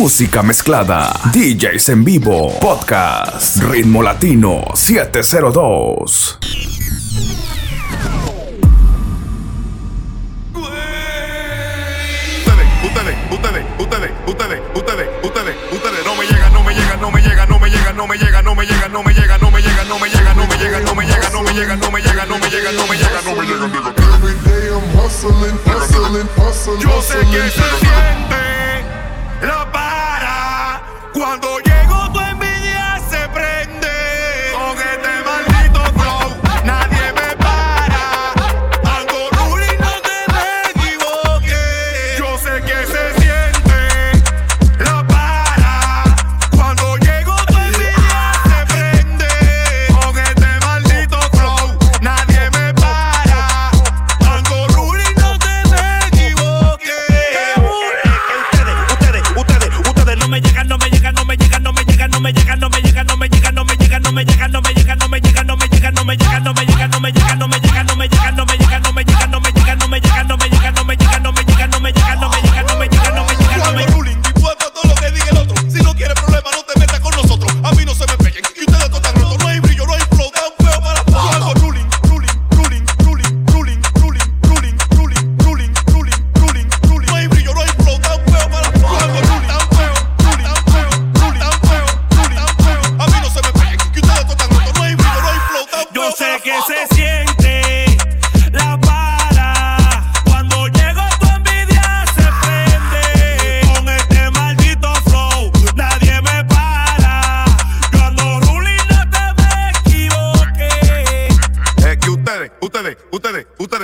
música 0.00 0.42
mezclada, 0.42 1.12
DJs 1.30 1.90
en 1.90 2.04
vivo, 2.06 2.58
podcast, 2.58 3.58
ritmo 3.64 4.02
latino 4.02 4.64
702. 4.72 6.38
Ustedes, 12.82 13.16
ustedes, 13.30 13.66
ustedes, 13.78 14.10
ustedes, 14.26 14.60
ustedes, 14.74 15.08
ustedes, 15.22 15.56
ustedes, 15.70 16.04
no 16.06 16.14
me 16.16 16.24
llegan, 16.24 16.52
no 16.54 16.62
me 16.62 16.74
llegan, 16.74 17.00
no 17.00 17.10
me 17.10 17.20
llegan, 17.20 17.48
no 17.50 17.58
me 17.60 17.68
llegan, 17.70 17.96
no 17.96 18.06
me 18.06 18.16
llegan, 18.16 18.46
no 18.46 18.54
me 18.54 18.64
llegan, 18.64 18.92
no 18.94 19.04
me 19.04 19.12
llegan, 19.12 19.40
no 19.40 19.48
me 19.50 19.60
llegan, 19.60 19.88
no 19.88 19.98
me 19.98 20.08
llegan, 20.08 20.38
no 20.40 20.48
me 20.48 20.56
llegan, 20.56 20.84
no 20.84 20.94
me 20.94 21.04
llegan, 21.04 21.32
no 21.32 21.42
me 21.42 21.52
llegan, 21.52 21.78
no 21.78 21.90
me 21.90 22.00
llegan, 22.00 22.28
no 22.28 22.38
me 22.38 22.48
llegan, 22.48 22.76
no 22.76 22.86
me 22.86 22.96
llegan, 22.96 23.24
no 23.24 23.34
me 23.36 23.46
llegan, 23.46 23.94
Every 24.00 24.34
day 24.48 24.68
I'm 24.70 24.82
hustling, 24.96 25.58
hustling, 25.66 26.28
hustling, 26.36 26.80
Yo 26.80 27.02
sé 27.02 27.18
que 27.30 27.50
se 27.50 27.60
hustling. 27.60 27.80
siente 27.80 28.19
la 29.40 29.70
para. 29.72 30.82
Cuando 31.12 31.58
llego 31.60 32.08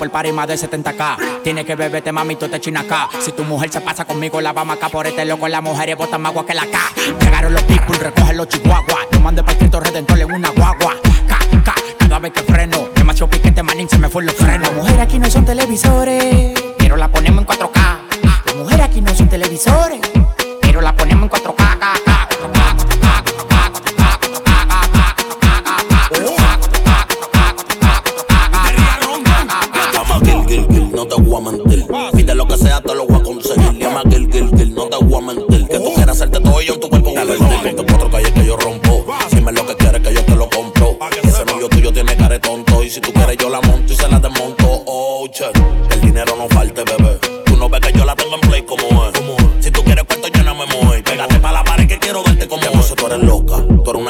por 0.00 0.10
party 0.10 0.32
más 0.32 0.48
de 0.48 0.54
70K. 0.54 1.42
Tiene 1.44 1.62
que 1.66 1.76
beberte, 1.76 2.10
mami, 2.10 2.34
tú 2.34 2.48
te 2.48 2.58
china 2.58 2.80
acá. 2.80 3.10
Si 3.20 3.32
tu 3.32 3.44
mujer 3.44 3.70
se 3.70 3.82
pasa 3.82 4.06
conmigo, 4.06 4.40
la 4.40 4.54
vamos 4.54 4.78
acá 4.78 4.88
por 4.88 5.06
este 5.06 5.26
loco. 5.26 5.46
Las 5.46 5.62
mujeres 5.62 5.94
botan 5.94 6.22
más 6.22 6.30
agua 6.30 6.46
que 6.46 6.54
la 6.54 6.64
K. 6.64 6.78
Llegaron 7.20 7.52
los 7.52 7.62
people, 7.64 7.98
recogen 7.98 8.38
los 8.38 8.48
chihuahuas. 8.48 9.06
Yo 9.12 9.20
mandé 9.20 9.42
para 9.44 9.58
Cristo 9.58 9.78
Redentor 9.78 10.18
en 10.18 10.32
una 10.32 10.48
guagua. 10.48 10.96
K, 11.28 11.38
K, 11.62 11.74
cada 11.98 12.18
vez 12.18 12.32
que 12.32 12.42
freno. 12.44 12.88
Demasiado 12.94 13.28
piquete, 13.28 13.62
manín, 13.62 13.90
se 13.90 13.98
me 13.98 14.08
fue 14.08 14.24
los 14.24 14.34
frenos. 14.36 14.68
Las 14.68 14.72
mujeres 14.72 15.00
aquí 15.00 15.18
no 15.18 15.30
son 15.30 15.44
televisores, 15.44 16.54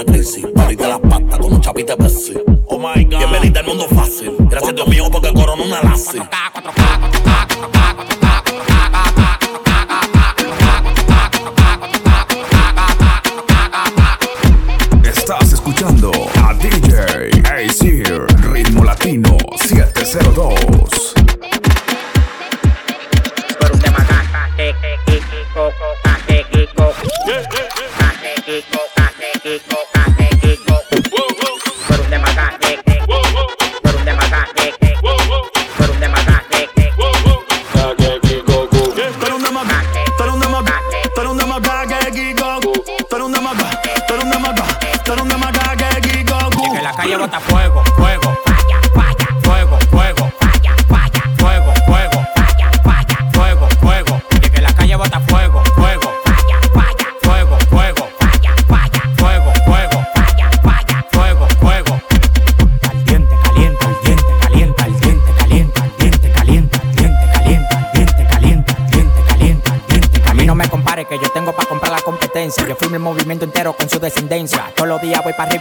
una 0.00 0.12
crisis. 0.12 0.44
Las 0.78 0.98
patas 1.00 1.38
con 1.38 1.52
un 1.52 1.60
chapite 1.60 1.96
Pepsi. 1.96 2.34
Oh 2.66 2.78
my 2.78 3.04
God. 3.04 3.18
Bienvenida 3.18 3.60
al 3.60 3.66
mundo 3.66 3.86
fácil. 3.88 4.32
Gracias 4.38 4.74
Dios 4.74 4.88
mío 4.88 5.04
porque 5.10 5.32
corona 5.32 5.62
una 5.62 5.82
lazi. 5.82 6.18
4K, 6.18 6.30
4K, 6.62 7.12
4K, 7.12 7.19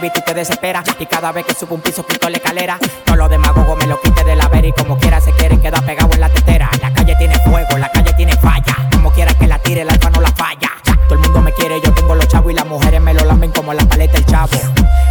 arriba 0.00 0.06
y 0.06 0.10
tú 0.10 0.20
te 0.20 0.34
desesperas. 0.34 0.84
Y 0.98 1.06
cada 1.06 1.32
vez 1.32 1.46
que 1.46 1.54
subo 1.54 1.74
un 1.74 1.80
piso, 1.80 2.04
quito 2.06 2.28
la 2.28 2.38
escalera. 2.38 2.78
Todos 3.04 3.18
los 3.18 3.30
demagogos 3.30 3.78
me 3.78 3.86
lo 3.86 4.00
quite 4.00 4.24
de 4.24 4.36
la 4.36 4.48
vera 4.48 4.66
y 4.66 4.72
como 4.72 4.98
quiera 4.98 5.20
se 5.20 5.32
quieren 5.32 5.60
quedar 5.60 5.84
pegado 5.84 6.12
en 6.12 6.20
la 6.20 6.28
tetera. 6.28 6.70
La 6.80 6.92
calle 6.92 7.14
tiene 7.16 7.38
fuego, 7.40 7.78
la 7.78 7.90
calle 7.90 8.12
tiene 8.14 8.32
falla. 8.36 8.88
Como 8.92 9.10
quiera 9.12 9.34
que 9.34 9.46
la 9.46 9.58
tire, 9.58 9.82
el 9.82 9.90
alfa 9.90 10.10
no 10.10 10.20
la 10.20 10.32
falla. 10.32 10.70
Todo 11.08 11.14
el 11.14 11.20
mundo 11.20 11.40
me 11.42 11.52
quiere, 11.52 11.80
yo 11.80 11.92
tengo 11.92 12.14
los 12.14 12.28
chavos 12.28 12.52
y 12.52 12.54
las 12.54 12.66
mujeres 12.66 13.00
me 13.00 13.14
lo 13.14 13.24
lamen 13.24 13.50
como 13.50 13.74
la 13.74 13.84
paleta 13.84 14.16
el 14.16 14.26
chavo. 14.26 14.58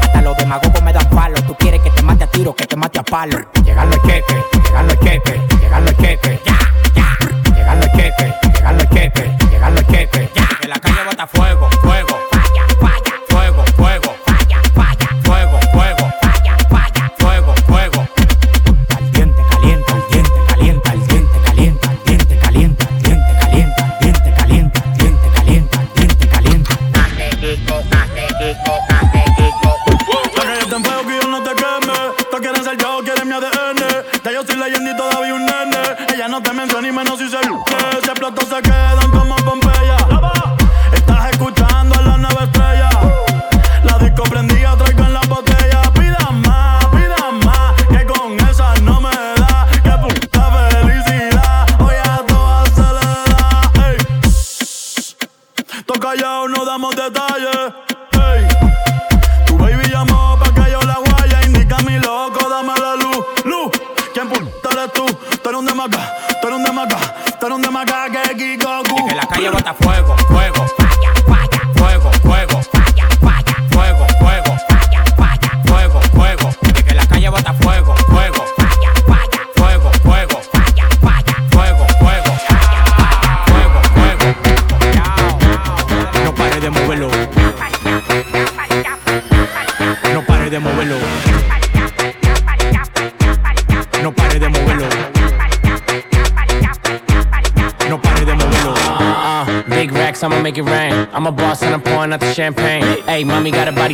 Hasta 0.01 0.21
los 0.21 0.37
demagogos 0.37 0.81
me 0.81 0.93
dan 0.93 1.09
palo. 1.09 1.41
Tú 1.43 1.55
quieres 1.55 1.81
que 1.81 1.89
te 1.89 2.01
mate 2.01 2.23
a 2.23 2.27
tiro, 2.27 2.55
que 2.55 2.65
te 2.65 2.75
mate 2.75 2.99
a 2.99 3.03
palo. 3.03 3.37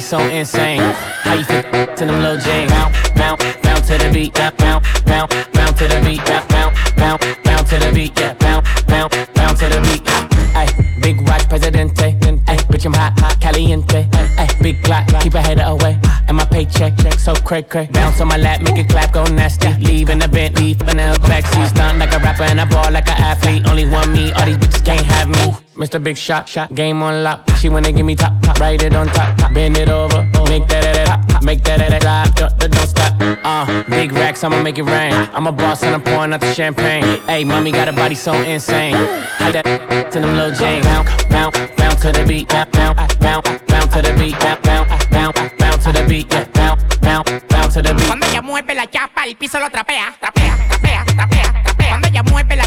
So 0.05 0.19
insane. 0.19 0.79
How 1.23 1.33
you 1.33 1.43
fit 1.45 1.97
to 1.97 2.05
them 2.05 2.21
little 2.21 2.37
jeans? 2.37 2.69
Bounce, 2.69 3.09
bounce, 3.15 3.43
bounce 3.63 3.87
to 3.87 3.97
the 3.97 4.11
beat. 4.13 4.33
Bounce, 4.35 5.01
bounce, 5.01 5.33
bounce, 5.51 5.79
to 5.79 5.87
the 5.87 6.01
beat. 6.05 6.23
Bounce, 6.25 6.93
bounce, 6.93 7.25
bounce, 7.43 7.69
to 7.71 7.79
the 7.79 7.91
beat. 7.91 8.19
Yeah, 8.19 8.33
bounce, 8.35 8.83
bounce, 8.83 9.15
bounce 9.33 9.59
to 9.61 9.65
the 9.65 9.81
beat. 9.81 10.07
Hey, 10.53 10.69
big 11.01 11.27
watch, 11.27 11.49
presidente. 11.49 12.11
Hey, 12.45 12.57
bitch, 12.69 12.85
I'm 12.85 12.93
hot, 12.93 13.19
hot, 13.19 13.39
caliente. 13.41 14.07
Hey, 14.37 14.47
big 14.61 14.83
clock, 14.83 15.07
keep 15.23 15.33
a 15.33 15.41
header 15.41 15.63
away. 15.65 15.99
And 16.27 16.37
my 16.37 16.45
paycheck, 16.45 16.95
check 16.97 17.13
so 17.13 17.33
cray 17.33 17.63
cray. 17.63 17.87
Bounce 17.91 18.21
on 18.21 18.27
my 18.27 18.37
lap, 18.37 18.61
make 18.61 18.77
it 18.77 18.87
clap, 18.87 19.11
go 19.11 19.23
nasty. 19.23 19.73
Leave 19.79 20.09
in 20.09 20.19
the 20.19 20.27
Bentley, 20.27 20.71
in 20.71 20.77
the 20.77 21.17
backseat. 21.25 21.69
Stunt 21.69 21.97
like 21.97 22.13
a 22.13 22.19
rapper 22.19 22.43
and 22.43 22.61
I 22.61 22.65
ball 22.65 22.91
like 22.91 23.07
an 23.09 23.17
athlete. 23.17 23.67
Only 23.67 23.89
one 23.89 24.13
me, 24.13 24.31
all 24.33 24.45
these 24.45 24.57
bitches 24.57 24.85
can't 24.85 25.05
have 25.05 25.29
me. 25.29 25.54
Mr. 25.95 26.03
Big 26.03 26.17
Shot, 26.17 26.49
shot, 26.49 26.75
game 26.75 27.01
on 27.01 27.23
lock. 27.23 27.49
She 27.57 27.69
wanna 27.69 27.89
give 27.91 28.05
me 28.05 28.15
top, 28.15 28.33
top, 28.41 28.59
write 28.59 28.83
it 28.83 28.93
on 28.93 29.07
top, 29.07 29.37
top. 29.37 29.53
Bend 29.53 29.77
it 29.77 29.87
over, 29.87 30.23
make 30.49 30.67
that 30.67 30.83
that 30.83 31.07
that 31.07 31.29
top, 31.29 31.43
make 31.43 31.63
that 31.63 31.79
that 31.79 32.01
that 32.01 32.35
don't, 32.35 32.59
don't, 32.59 32.87
stop. 32.87 33.13
Uh, 33.45 33.83
big 33.89 34.11
racks, 34.11 34.43
I'ma 34.43 34.61
make 34.61 34.77
it 34.77 34.83
rain. 34.83 35.13
I'm 35.33 35.47
a 35.47 35.53
boss 35.53 35.83
and 35.83 35.95
I'm 35.95 36.03
pouring 36.03 36.33
out 36.33 36.41
the 36.41 36.53
champagne. 36.53 37.21
Hey, 37.27 37.45
mommy 37.45 37.71
got 37.71 37.87
a 37.87 37.93
body 37.93 38.15
so 38.15 38.33
insane. 38.33 38.93
How 39.37 39.51
that 39.51 40.11
to 40.11 40.19
them 40.19 40.35
little 40.35 40.51
James. 40.51 40.85
Bounce, 40.85 41.23
bounce, 41.29 41.57
bounce 41.77 42.01
to 42.01 42.11
the 42.11 42.25
beat. 42.27 42.49
Bounce, 42.49 42.71
bounce, 42.71 43.15
bounce, 43.15 43.47
bounce 43.67 43.93
to 43.93 44.01
the 44.01 44.13
beat. 44.19 44.37
Bounce, 44.39 44.61
bounce, 44.65 45.09
bounce, 45.11 45.39
bounce 45.57 45.83
to 45.85 45.91
the 45.93 46.05
beat. 46.09 46.27
Yeah, 46.33 46.43
bounce, 46.53 46.83
bounce, 46.99 47.31
bounce 47.47 47.73
to 47.75 47.81
the 47.81 47.93
beat. 47.93 48.07
Cuando 48.07 48.25
ella 48.27 48.41
mueve 48.41 48.75
la 48.75 48.87
chapa, 48.87 49.23
el 49.23 49.37
piso 49.37 49.59
lo 49.61 49.69
trapea, 49.69 50.13
trapea, 50.19 50.57
trapea, 50.67 51.05
trapea, 51.05 51.63
trapea. 51.63 51.89
Cuando 51.89 52.07
ella 52.09 52.23
mueve 52.23 52.55
la 52.57 52.64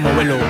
moverlo. 0.00 0.43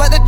Like 0.00 0.10
the. 0.10 0.20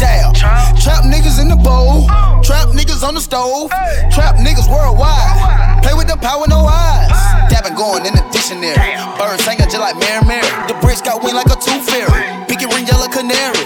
Trap 0.82 1.04
niggas 1.06 1.40
in 1.40 1.48
the 1.48 1.56
bowl. 1.56 2.06
Trap 2.42 2.74
niggas 2.74 3.06
on 3.06 3.14
the 3.14 3.20
stove. 3.20 3.70
Trap 4.10 4.36
niggas 4.42 4.66
worldwide. 4.66 5.78
Play 5.82 5.94
with 5.94 6.08
the 6.08 6.16
power, 6.16 6.42
no 6.48 6.66
eyes. 6.66 7.08
Dabbing 7.48 7.78
going 7.78 8.04
in 8.04 8.14
the 8.14 8.24
dictionary. 8.34 8.74
Bird 9.14 9.38
singing 9.46 9.70
just 9.70 9.78
like 9.78 9.94
Mary 9.96 10.26
Mary. 10.26 10.48
The 10.66 10.74
bricks 10.82 11.00
got 11.00 11.22
wing 11.22 11.34
like 11.34 11.46
a 11.46 11.54
tooth 11.54 11.86
fairy. 11.86 12.10
Pinky 12.50 12.66
ring 12.66 12.86
yellow 12.86 13.06
canary. 13.06 13.61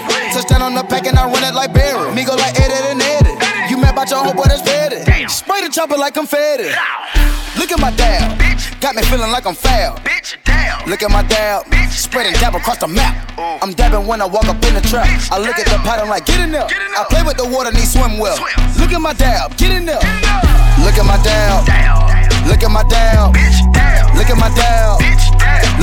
can 5.67 5.73
chop 5.73 5.91
it 5.91 5.99
like 5.99 6.15
I'm 6.15 6.25
faded. 6.25 6.71
Look 7.59 7.71
at 7.71 7.79
my 7.79 7.91
dab. 7.91 8.39
Bitch. 8.39 8.79
Got 8.79 8.95
me 8.95 9.01
feeling 9.03 9.31
like 9.31 9.45
I'm 9.45 9.55
foul. 9.55 9.97
Bitch. 9.99 10.39
Look 10.87 11.03
at 11.03 11.11
my 11.11 11.23
dab. 11.23 11.65
Bitch, 11.65 11.91
Spreading 11.91 12.31
dab 12.39 12.55
across 12.55 12.77
the 12.77 12.87
map. 12.87 13.11
I'm 13.37 13.73
dabbing 13.73 14.07
when 14.07 14.21
I 14.21 14.25
walk 14.25 14.47
up 14.47 14.63
in 14.63 14.75
the 14.75 14.81
trap. 14.81 15.07
I 15.29 15.39
look 15.39 15.59
at 15.59 15.67
the 15.67 15.77
pattern 15.83 16.07
like, 16.07 16.25
get 16.25 16.39
in 16.39 16.51
there. 16.51 16.67
Get 16.67 16.81
in 16.81 16.91
there. 16.91 17.01
I 17.01 17.05
play 17.09 17.23
with 17.23 17.35
the 17.35 17.43
water, 17.43 17.71
need 17.71 17.83
swim 17.83 18.17
well. 18.17 18.39
Look 18.79 18.95
at 18.95 19.01
my 19.01 19.11
dab. 19.11 19.57
Get 19.57 19.71
in 19.71 19.83
there. 19.85 19.99
Look 20.79 20.95
at 20.95 21.03
my 21.03 21.19
dab. 21.19 21.67
Look 22.47 22.63
at 22.63 22.71
my 22.71 22.83
dab. 22.87 23.35
Look 24.15 24.29
at 24.31 24.39
my 24.39 24.47
dab. 24.55 25.03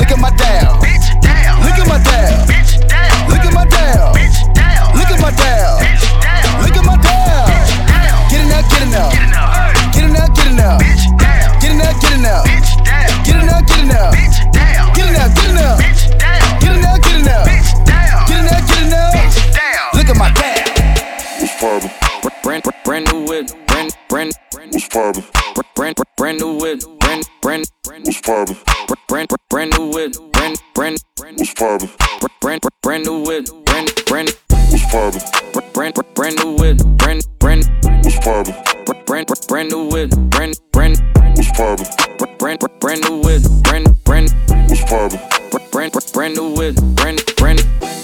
Look 0.01 0.09
at 0.09 0.17
my 0.17 0.33
dab. 0.33 0.81
Look 1.61 1.77
at 1.77 1.85
my 1.85 2.01
dab. 2.01 2.49
Look 3.29 3.45
at 3.45 3.53
my 3.53 3.67
dab. 3.69 4.17
Look 4.97 5.11
at 5.13 5.21
my 5.21 5.31
dab. 5.37 6.24
Get 8.63 8.83
in 8.83 8.91
there, 8.91 9.11
get 9.11 9.23
in 9.23 9.31
there. 9.31 9.49
Get 9.91 10.05
in 10.05 10.13
there, 10.13 10.29
get 10.31 10.47
in 10.47 10.57
there. 10.57 10.79
Get 11.59 11.71
in 11.71 11.79
there, 11.79 11.95
get 12.01 12.13
in 12.15 12.23
there. 12.23 12.43
Get 13.25 13.35
in 13.35 13.47
there, 13.47 13.63
get 13.63 13.79
in 13.81 13.89
there. 13.89 14.11
Get 14.95 15.07
in 15.07 15.15
there, 15.15 15.31
get 15.31 15.49
in 15.49 15.55
there. 15.55 15.77
Get 16.61 16.75
in 16.75 16.83
there, 16.83 16.99
get 16.99 17.15
in 17.15 17.25
there. 17.25 17.45
Get 18.29 18.39
in 18.39 18.47
there, 18.47 18.63
get 18.63 18.83
in 18.83 18.91
there. 18.91 19.11
Look 19.95 20.09
at 20.09 20.17
my 20.17 20.31
dab. 20.33 20.69
What's 21.41 21.55
poppin'? 21.61 21.91
Brand, 22.43 22.65
brand 22.85 23.13
new 23.13 23.25
whip, 23.25 23.51
brand, 23.67 23.93
brand, 24.09 24.33
What's 24.71 24.89
poppin'? 24.89 25.25
brand, 25.75 25.97
brand 26.17 26.39
new 26.39 26.57
whip, 26.59 26.81
brand, 27.01 27.25
brand, 27.43 27.65
What's 28.05 28.21
poppin'? 28.21 28.57
brand, 29.09 29.29
brand 29.51 29.71
new 29.79 29.91
whip, 29.91 30.15
brand, 30.33 30.57
brand, 30.75 30.99
What's 31.37 31.55
poppin'? 31.55 31.91
brand, 32.41 32.63
brand 32.83 33.05
new 33.05 33.23
whip, 33.25 33.47
brand, 33.65 33.93
brand, 34.07 34.29
What's 34.49 34.64
poppin'? 34.95 35.21
brand, 35.73 35.95
brand 36.15 36.37
new 36.37 36.53
whip, 36.55 36.79
brand, 36.99 37.23
brand, 37.41 37.65
What's 38.05 38.19
poppin'? 38.21 38.55
brand, 39.07 39.27
brand 39.49 39.71
new 39.71 39.89
whip, 39.89 40.11
brand, 40.31 40.55
brand, 40.73 41.03
What's 41.35 41.51
poppin'? 41.51 41.87
brand, 42.39 42.61
brand 42.79 43.01
new 43.09 43.21
whip, 43.21 43.43
brand, 43.65 44.05
brand, 44.05 44.31
What's 44.69 44.83
poppin'? 44.85 45.21
brand, 45.73 45.93
brand 46.13 46.35
new 46.37 46.55
whip, 46.55 46.77
brand, 46.95 47.21
brand. 47.37 48.04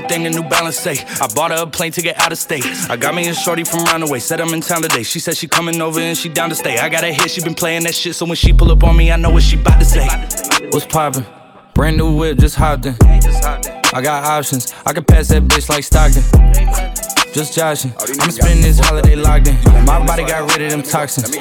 anything 0.00 0.22
the 0.24 0.30
New 0.30 0.48
Balance 0.48 0.76
say. 0.76 0.96
I 1.20 1.28
bought 1.34 1.50
her 1.50 1.62
a 1.62 1.66
plane 1.66 1.92
to 1.92 2.02
get 2.02 2.18
out 2.20 2.32
of 2.32 2.38
state. 2.38 2.64
I 2.88 2.96
got 2.96 3.14
me 3.14 3.28
a 3.28 3.34
shorty 3.34 3.64
from 3.64 3.84
round 3.84 4.02
the 4.02 4.10
way, 4.10 4.18
said 4.18 4.40
I'm 4.40 4.52
in 4.54 4.60
town 4.60 4.82
today. 4.82 5.02
She 5.02 5.18
said 5.18 5.36
she 5.36 5.46
coming 5.46 5.80
over 5.80 6.00
and 6.00 6.16
she 6.16 6.28
down 6.28 6.48
to 6.50 6.54
stay. 6.54 6.78
I 6.78 6.88
got 6.88 7.04
a 7.04 7.12
hit, 7.12 7.30
she 7.30 7.42
been 7.42 7.54
playing 7.54 7.84
that 7.84 7.94
shit, 7.94 8.14
so 8.14 8.26
when 8.26 8.36
she 8.36 8.52
pull 8.52 8.70
up 8.70 8.82
on 8.84 8.96
me, 8.96 9.10
I 9.10 9.16
know 9.16 9.30
what 9.30 9.42
she 9.42 9.56
bout 9.56 9.78
to 9.78 9.84
say. 9.84 10.06
What's 10.70 10.86
poppin'? 10.86 11.26
Brand 11.74 11.96
new 11.96 12.14
whip, 12.16 12.38
just 12.38 12.56
hopped 12.56 12.86
in. 12.86 12.96
I 13.92 14.00
got 14.02 14.24
options, 14.24 14.72
I 14.86 14.92
can 14.92 15.04
pass 15.04 15.28
that 15.28 15.42
bitch 15.44 15.68
like 15.68 15.84
Stockton. 15.84 16.22
Just 17.32 17.54
joshing, 17.54 17.92
I'm 18.20 18.30
spending 18.30 18.62
this 18.62 18.78
holiday 18.78 19.16
locked 19.16 19.48
in. 19.48 19.56
My 19.84 20.04
body 20.04 20.24
got 20.24 20.50
rid 20.50 20.62
of 20.62 20.70
them 20.70 20.82
toxins. 20.82 21.36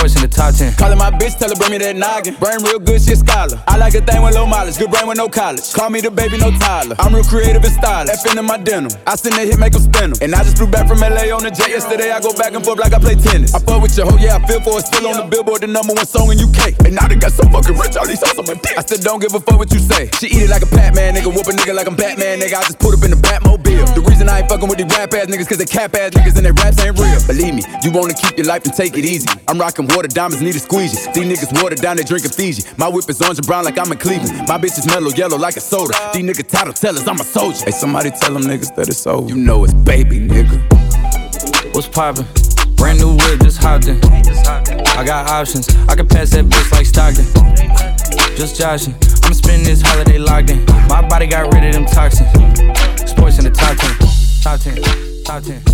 Sports 0.00 0.16
in 0.16 0.24
the 0.24 0.32
top 0.32 0.56
10. 0.56 0.80
Callin' 0.80 0.96
my 0.96 1.12
bitch, 1.12 1.36
tell 1.36 1.52
her 1.52 1.58
bring 1.60 1.76
me 1.76 1.78
that 1.84 1.92
noggin. 1.92 2.32
Brain 2.40 2.64
real 2.64 2.80
good, 2.80 3.04
shit 3.04 3.20
scholar. 3.20 3.60
I 3.68 3.76
like 3.76 3.92
a 3.92 4.00
thing 4.00 4.24
with 4.24 4.32
low 4.32 4.48
mileage, 4.48 4.80
good 4.80 4.88
brain 4.88 5.04
with 5.04 5.20
no 5.20 5.28
college. 5.28 5.60
Call 5.76 5.92
me 5.92 6.00
the 6.00 6.08
baby, 6.08 6.40
no 6.40 6.48
Tyler. 6.56 6.96
I'm 6.96 7.12
real 7.12 7.20
creative 7.20 7.60
and 7.60 7.74
stylish. 7.76 8.08
F 8.08 8.24
in 8.24 8.40
my 8.40 8.56
denim. 8.56 8.88
I 9.04 9.12
send 9.20 9.36
that 9.36 9.44
hit, 9.44 9.60
make 9.60 9.76
make 9.76 9.76
'em 9.76 9.92
spin 9.92 10.08
'em. 10.16 10.18
And 10.24 10.32
I 10.32 10.40
just 10.40 10.56
flew 10.56 10.72
back 10.72 10.88
from 10.88 11.04
LA 11.04 11.28
on 11.28 11.44
the 11.44 11.52
jet 11.52 11.68
yesterday. 11.68 12.16
I 12.16 12.20
go 12.20 12.32
back 12.32 12.56
and 12.56 12.64
forth 12.64 12.80
like 12.80 12.96
I 12.96 12.98
play 12.98 13.12
tennis. 13.12 13.52
I 13.52 13.60
fuck 13.60 13.84
with 13.84 13.92
your 13.92 14.08
hoe, 14.08 14.16
yeah, 14.16 14.40
I 14.40 14.46
feel 14.48 14.64
for 14.64 14.80
it. 14.80 14.88
Still 14.88 15.04
on 15.04 15.20
the 15.20 15.28
billboard, 15.28 15.60
the 15.60 15.68
number 15.68 15.92
one 15.92 16.08
song 16.08 16.32
in 16.32 16.40
UK. 16.40 16.72
And 16.88 16.96
now 16.96 17.04
they 17.04 17.20
got 17.20 17.36
so 17.36 17.44
fucking 17.52 17.76
rich, 17.76 18.00
all 18.00 18.08
these 18.08 18.24
hoes 18.24 18.40
on 18.40 18.48
my 18.48 18.56
dick. 18.56 18.80
I 18.80 18.80
still 18.80 19.04
don't 19.04 19.20
give 19.20 19.34
a 19.36 19.40
fuck 19.40 19.58
what 19.60 19.68
you 19.68 19.80
say. 19.84 20.08
She 20.16 20.32
eat 20.32 20.48
it 20.48 20.50
like 20.50 20.64
a 20.64 20.70
Pac-Man, 20.72 21.12
nigga. 21.12 21.28
Whoop 21.28 21.44
a 21.44 21.52
nigga 21.52 21.76
like 21.76 21.86
I'm 21.86 21.94
Batman, 21.94 22.40
nigga. 22.40 22.56
I 22.56 22.64
just 22.64 22.78
put 22.78 22.96
up 22.96 23.04
in 23.04 23.10
the 23.12 23.20
Batmobile. 23.20 23.92
The 23.92 24.00
reason 24.00 24.30
I 24.30 24.40
ain't 24.40 24.48
fucking 24.48 24.64
with 24.66 24.78
these 24.80 24.88
rap 24.96 25.12
ass 25.12 25.26
niggas, 25.28 25.44
cause 25.44 25.58
they 25.58 25.68
cap 25.68 25.94
ass 25.94 26.16
niggas 26.16 26.36
and 26.40 26.46
their 26.48 26.56
raps 26.56 26.80
ain't 26.80 26.96
real. 26.96 27.20
Believe 27.28 27.52
me, 27.52 27.62
you 27.84 27.92
wanna 27.92 28.14
keep 28.14 28.38
your 28.38 28.46
life 28.46 28.64
and 28.64 28.72
take 28.72 28.96
it 28.96 29.04
easy. 29.04 29.28
I'm 29.46 29.60
rocking 29.60 29.89
water 29.94 30.08
diamonds, 30.08 30.42
need 30.42 30.54
a 30.54 30.58
squeegee. 30.58 30.96
These 31.14 31.26
niggas 31.26 31.62
water 31.62 31.76
down, 31.76 31.96
they 31.96 32.02
drinking 32.02 32.30
Fiji. 32.32 32.62
My 32.76 32.88
whip 32.88 33.08
is 33.08 33.20
orange 33.20 33.38
and 33.38 33.46
brown 33.46 33.64
like 33.64 33.78
I'm 33.78 33.90
in 33.92 33.98
Cleveland. 33.98 34.48
My 34.48 34.58
bitch 34.58 34.78
is 34.78 34.86
mellow 34.86 35.10
yellow 35.10 35.38
like 35.38 35.56
a 35.56 35.60
soda. 35.60 35.94
These 36.12 36.24
niggas 36.24 36.48
title 36.48 36.72
tellers, 36.72 37.06
I'm 37.06 37.20
a 37.20 37.24
soldier. 37.24 37.64
Hey, 37.64 37.72
somebody 37.72 38.10
tell 38.10 38.34
them 38.34 38.42
niggas 38.42 38.74
that 38.76 38.88
it's 38.88 39.06
over. 39.06 39.28
You 39.28 39.36
know 39.36 39.64
it's 39.64 39.74
baby, 39.74 40.20
nigga. 40.20 40.60
What's 41.74 41.88
poppin'? 41.88 42.26
Brand 42.76 42.98
new 42.98 43.16
whip, 43.16 43.40
just 43.40 43.62
hopped 43.62 43.86
in. 43.86 44.00
I 44.04 45.04
got 45.04 45.28
options, 45.28 45.68
I 45.88 45.94
can 45.94 46.08
pass 46.08 46.30
that 46.30 46.44
bitch 46.46 46.72
like 46.72 46.86
Stockton. 46.86 47.26
Just 48.36 48.56
joshing, 48.56 48.94
I'm 49.24 49.34
spending 49.34 49.64
this 49.64 49.82
holiday 49.82 50.18
locked 50.18 50.50
in. 50.50 50.64
My 50.88 51.06
body 51.06 51.26
got 51.26 51.52
rid 51.54 51.64
of 51.64 51.72
them 51.72 51.84
toxins. 51.84 52.28
Sports 53.10 53.38
in 53.38 53.44
the 53.44 53.50
top 53.50 53.76
10. 53.76 54.09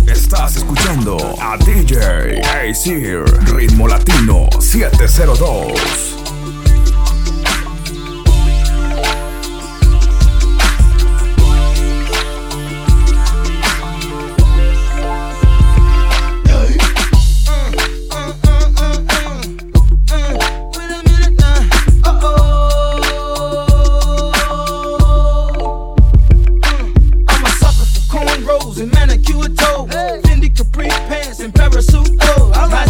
Estás 0.07 0.57
escuchando 0.57 1.17
a 1.39 1.57
DJ 1.57 2.41
Azir, 2.41 3.23
Ritmo 3.53 3.87
Latino 3.87 4.49
702. 4.59 6.16
in 31.47 31.53
parasuit. 31.53 32.15
Oh, 32.21 32.51
I 32.53 32.67
like 32.67 32.86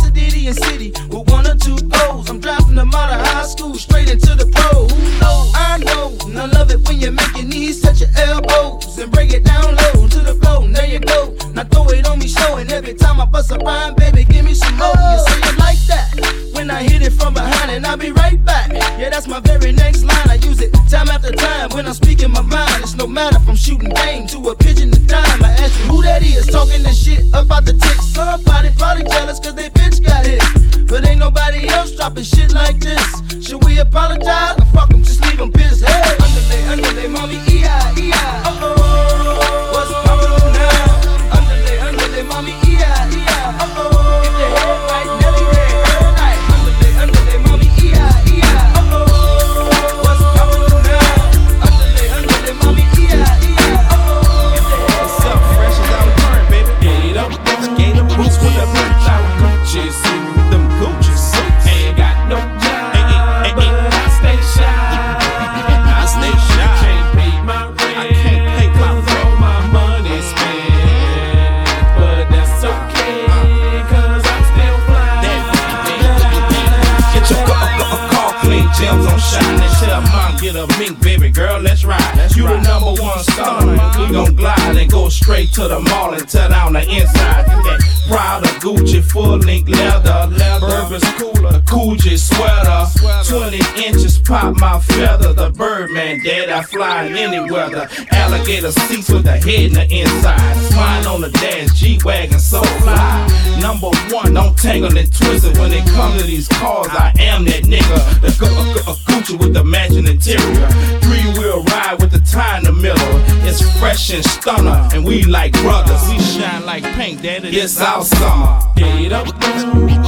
Alligator 98.47 98.71
seats 98.71 99.09
with 99.09 99.25
the 99.25 99.31
head 99.33 99.59
in 99.59 99.73
the 99.73 99.85
inside. 99.91 100.55
Swine 100.71 101.05
on 101.05 101.19
the 101.19 101.29
dash, 101.31 101.67
G 101.73 101.99
wagon 102.05 102.39
so 102.39 102.63
fly. 102.79 103.59
Number 103.59 103.89
one, 104.09 104.33
don't 104.33 104.57
tangle 104.57 104.97
and 104.97 105.11
twist 105.13 105.43
it. 105.43 105.57
When 105.57 105.73
it 105.73 105.85
comes 105.87 106.21
to 106.21 106.25
these 106.25 106.47
cars, 106.47 106.87
I 106.91 107.11
am 107.19 107.43
that 107.43 107.63
nigga. 107.63 108.21
The 108.21 108.29
gu- 108.39 109.11
Gucci 109.11 109.37
with 109.37 109.53
the 109.53 109.65
matching 109.65 110.07
interior. 110.07 110.69
Three 111.01 111.27
wheel 111.37 111.61
ride 111.63 111.97
with 111.99 112.11
the 112.11 112.19
tie 112.19 112.59
in 112.59 112.63
the 112.63 112.71
middle. 112.71 113.03
It's 113.45 113.59
fresh 113.79 114.13
and 114.13 114.23
stunner, 114.23 114.87
and 114.93 115.03
we 115.03 115.23
like 115.23 115.51
brothers. 115.61 116.07
We 116.07 116.17
shine 116.19 116.65
like 116.65 116.83
paint, 116.95 117.21
daddy. 117.23 117.49
It's 117.49 117.81
our 117.81 118.05
summer. 118.05 118.61
Get 118.77 119.11
up, 119.11 119.25
with 119.25 119.41
the 119.41 119.47
bitch 119.91 120.07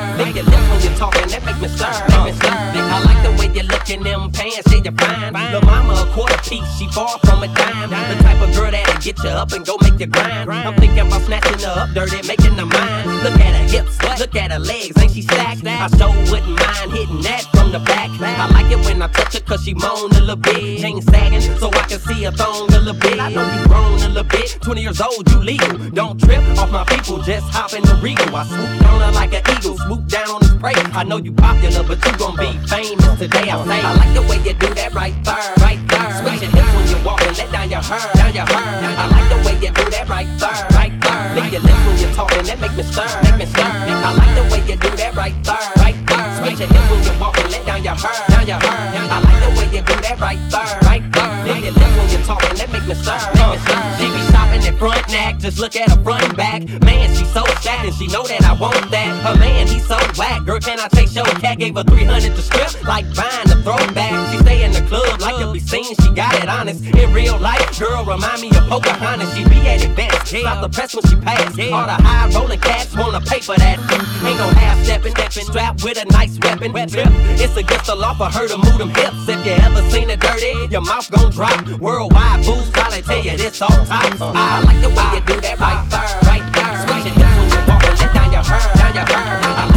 When 0.21 0.35
you're 0.35 0.93
talking, 1.01 1.27
that 1.29 1.43
make 1.43 1.59
me 1.59 1.67
stir. 1.67 1.89
I 1.89 3.01
like 3.01 3.23
the 3.25 3.31
way 3.41 3.49
you 3.57 3.63
look 3.67 3.89
in 3.89 4.03
them 4.03 4.31
pants, 4.31 4.61
yeah 4.69 4.81
you 4.85 4.91
fine. 4.91 5.33
Lil' 5.51 5.61
mama 5.61 5.93
a 5.97 6.13
quarter 6.13 6.37
piece, 6.45 6.77
she 6.77 6.87
far 6.89 7.17
from 7.25 7.41
a 7.41 7.47
dime. 7.47 7.89
The 7.89 8.21
type 8.21 8.39
of 8.39 8.53
girl 8.53 8.69
that'll 8.69 9.01
get 9.01 9.17
you 9.23 9.29
up 9.29 9.51
and 9.51 9.65
go 9.65 9.77
make 9.81 9.99
you 9.99 10.05
grind. 10.05 10.51
I'm 10.51 10.75
thinking 10.75 11.07
about 11.07 11.21
snatching 11.23 11.59
her 11.65 11.73
up, 11.73 11.89
dirty, 11.95 12.21
making 12.27 12.53
her 12.53 12.67
mine. 12.67 13.07
Look 13.23 13.33
at 13.33 13.55
her 13.57 13.67
hips, 13.67 13.97
look 14.19 14.35
at 14.35 14.51
her 14.51 14.59
legs, 14.59 14.93
ain't 15.01 15.11
she 15.11 15.23
stacked? 15.23 15.65
I 15.65 15.87
sure 15.97 16.13
wouldn't 16.29 16.53
mind 16.53 16.91
hitting 16.91 17.21
that 17.23 17.41
from 17.51 17.71
the 17.71 17.79
back. 17.79 18.09
I 18.21 18.45
like 18.53 18.71
it 18.71 18.85
when 18.85 19.01
I 19.01 19.07
touch 19.07 19.33
her 19.33 19.41
cause 19.41 19.63
she 19.63 19.73
moan 19.73 20.11
a 20.11 20.19
little 20.21 20.35
bit. 20.35 20.81
Chain 20.81 21.01
sagging 21.01 21.41
so 21.57 21.69
I 21.69 21.81
can 21.89 21.99
see 21.99 22.23
her 22.25 22.31
thong 22.31 22.69
a 22.69 22.77
little 22.77 22.93
bit. 22.93 23.19
I 23.19 23.29
know 23.33 23.41
you 23.41 23.67
grown 23.67 23.93
a 23.93 24.07
little 24.07 24.23
bit, 24.23 24.57
20 24.61 24.81
years 24.81 25.01
old, 25.01 25.29
you 25.31 25.39
legal. 25.41 25.77
Don't 25.89 26.19
trip 26.21 26.43
off 26.59 26.69
my 26.69 26.85
people, 26.85 27.23
just 27.23 27.49
hop 27.49 27.73
in 27.73 27.81
the 27.81 27.95
regal. 28.03 28.35
I 28.35 28.45
swoop 28.45 28.85
on 28.85 29.01
her 29.01 29.11
like 29.13 29.33
an 29.33 29.41
eagle, 29.57 29.77
swoop 29.79 30.07
down 30.11 30.29
on 30.29 30.41
his 30.41 30.53
prey. 30.59 30.75
I 30.75 31.03
know 31.03 31.17
you 31.17 31.31
popular, 31.31 31.83
but 31.87 32.03
you 32.05 32.11
gon' 32.19 32.35
be 32.35 32.51
famous 32.67 33.17
today. 33.17 33.47
I 33.47 33.55
say, 33.63 33.79
I 33.79 33.95
like 33.95 34.13
the 34.13 34.21
way 34.27 34.37
you 34.43 34.53
do 34.53 34.67
that 34.75 34.93
right 34.93 35.15
there, 35.23 35.53
right 35.63 35.79
there. 35.87 36.11
Switch 36.19 36.41
your 36.43 36.51
hips 36.51 36.71
when 36.75 36.85
you 36.91 36.99
walk 37.05 37.21
and 37.23 37.37
let 37.37 37.51
down 37.51 37.69
your 37.71 37.81
hair, 37.81 38.11
down 38.13 38.33
your 38.35 38.45
hair. 38.45 38.91
I 38.99 39.07
like 39.07 39.27
the 39.31 39.39
way 39.47 39.55
you 39.63 39.71
do 39.71 39.85
that 39.89 40.09
right 40.09 40.27
there, 40.37 40.67
right 40.75 40.93
there. 40.99 41.35
Lick 41.35 41.51
your 41.53 41.61
lips 41.63 41.81
when 41.87 41.97
you're 41.97 42.13
talking, 42.13 42.43
that 42.43 42.59
make 42.59 42.75
me 42.75 42.83
stir, 42.83 43.07
make 43.23 43.37
me 43.39 43.45
stir. 43.47 43.63
I 43.63 44.11
like 44.19 44.33
the 44.35 44.43
way 44.51 44.59
you 44.67 44.75
do 44.75 44.89
that 44.99 45.15
right 45.15 45.35
there, 45.43 45.71
right 45.77 45.95
there. 45.95 46.00
Switch 46.41 46.57
your 46.57 46.69
when 46.89 47.03
you 47.05 47.13
walk 47.21 47.37
and 47.37 47.51
let 47.51 47.65
down 47.67 47.83
your 47.83 47.93
hair, 47.93 48.25
down 48.29 48.47
your 48.47 48.57
hair. 48.57 48.97
I 48.97 49.19
like 49.21 49.39
the 49.45 49.49
way 49.61 49.67
you 49.77 49.81
do 49.85 49.93
that 50.01 50.17
right 50.19 50.41
there, 50.49 50.79
right 50.89 51.05
there. 51.13 51.45
Lick 51.45 51.63
your 51.63 51.73
lips 51.77 51.93
when 51.93 52.09
you're 52.09 52.25
talking, 52.25 52.57
that 52.57 52.69
make 52.73 52.85
me 52.89 52.95
stir, 52.97 53.13
make 53.37 53.53
me 53.53 53.59
stir. 53.61 53.81
She 54.01 54.05
be 54.09 54.21
shopping 54.33 54.63
at 54.65 54.75
front 54.79 55.05
neck, 55.09 55.37
just 55.37 55.59
look 55.59 55.75
at 55.75 55.89
her 55.91 56.01
front 56.01 56.23
and 56.23 56.35
back. 56.35 56.65
Man, 56.81 57.13
she 57.13 57.25
so 57.25 57.45
fat 57.61 57.85
and 57.85 57.93
she 57.93 58.07
know 58.07 58.25
that 58.25 58.41
I 58.41 58.53
want 58.53 58.89
that. 58.89 59.09
Her 59.21 59.37
man, 59.37 59.67
he 59.67 59.77
so 59.79 59.97
whack. 60.17 60.43
Girl, 60.45 60.59
can 60.59 60.79
I 60.79 60.87
take 60.87 61.09
show? 61.09 61.23
Cat 61.45 61.59
gave 61.59 61.75
her 61.75 61.83
300 61.83 62.33
to 62.33 62.41
strip, 62.41 62.73
like 62.87 63.05
buying 63.13 63.45
the 63.45 63.61
throwback. 63.61 64.33
She 64.33 64.39
stay 64.39 64.63
in 64.65 64.71
the 64.71 64.81
club 64.89 65.21
like 65.21 65.37
to 65.37 65.53
be 65.53 65.59
seen, 65.59 65.93
she 65.93 66.09
got 66.09 66.33
it 66.41 66.49
honest. 66.49 66.83
In 66.85 67.13
real 67.13 67.37
life, 67.37 67.77
girl, 67.77 68.03
remind 68.03 68.41
me 68.41 68.49
of 68.49 68.65
Pocahontas. 68.65 69.29
She 69.37 69.45
be 69.45 69.61
at 69.69 69.85
events, 69.85 70.33
stop 70.33 70.61
the 70.61 70.69
press 70.69 70.95
when 70.95 71.05
she 71.05 71.15
pass. 71.21 71.53
All 71.69 71.85
the 71.85 72.01
high 72.01 72.29
rolling 72.33 72.59
cats 72.59 72.95
wanna 72.97 73.21
pay 73.21 73.41
for 73.41 73.55
that. 73.57 73.77
Ain't 74.25 74.37
no 74.37 74.49
half 74.57 74.83
stepping, 74.83 75.13
stepping, 75.13 75.45
strapped 75.45 75.83
with 75.83 76.01
a 76.01 76.05
nice 76.05 76.30
weapon. 76.39 76.71
Trip. 76.87 77.07
It's 77.39 77.57
against 77.57 77.87
the 77.87 77.95
law 77.95 78.13
for 78.13 78.25
her 78.25 78.47
to 78.47 78.57
move 78.57 78.77
them 78.77 78.89
hips. 78.89 79.27
If 79.27 79.45
you 79.45 79.51
ever 79.51 79.81
seen 79.89 80.09
it 80.09 80.19
dirty, 80.19 80.53
your 80.69 80.81
mouth 80.81 81.09
gon' 81.11 81.31
drop. 81.31 81.67
Worldwide 81.79 82.45
booze 82.45 82.69
probably 82.69 83.01
tell 83.01 83.23
you 83.23 83.37
this 83.37 83.61
all 83.61 83.69
time. 83.69 84.15
I 84.19 84.61
like 84.63 84.81
the 84.81 84.89
way 84.89 85.07
you 85.15 85.21
do 85.25 85.41
that 85.41 85.59
right 85.59 85.83
there, 85.89 86.19
right 86.29 86.45
there. 86.53 86.71
Switch 86.87 87.13
hips 87.13 87.35
when 87.37 87.49
you 87.49 87.61
walk 87.67 87.83
and 87.83 88.13
down 88.13 88.31
your 88.31 88.43
hair, 88.43 88.75
down 88.75 88.95
your 88.95 89.05
hair. 89.05 89.70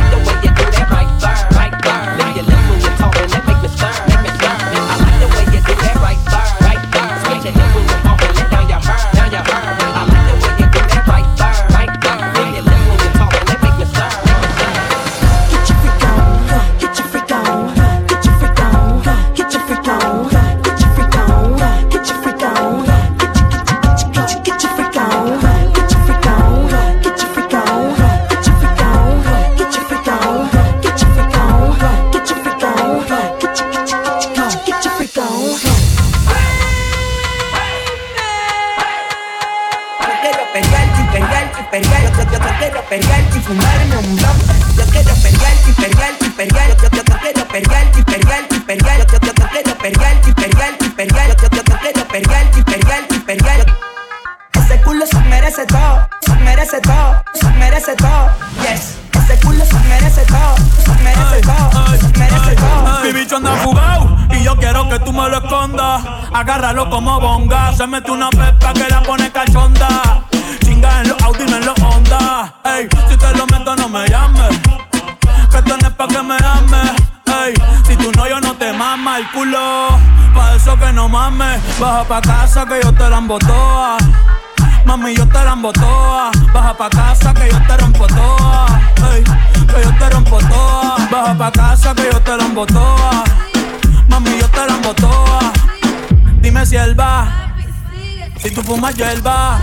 Si 98.44 98.50
tú 98.50 98.62
fumas, 98.62 98.94
va. 99.24 99.58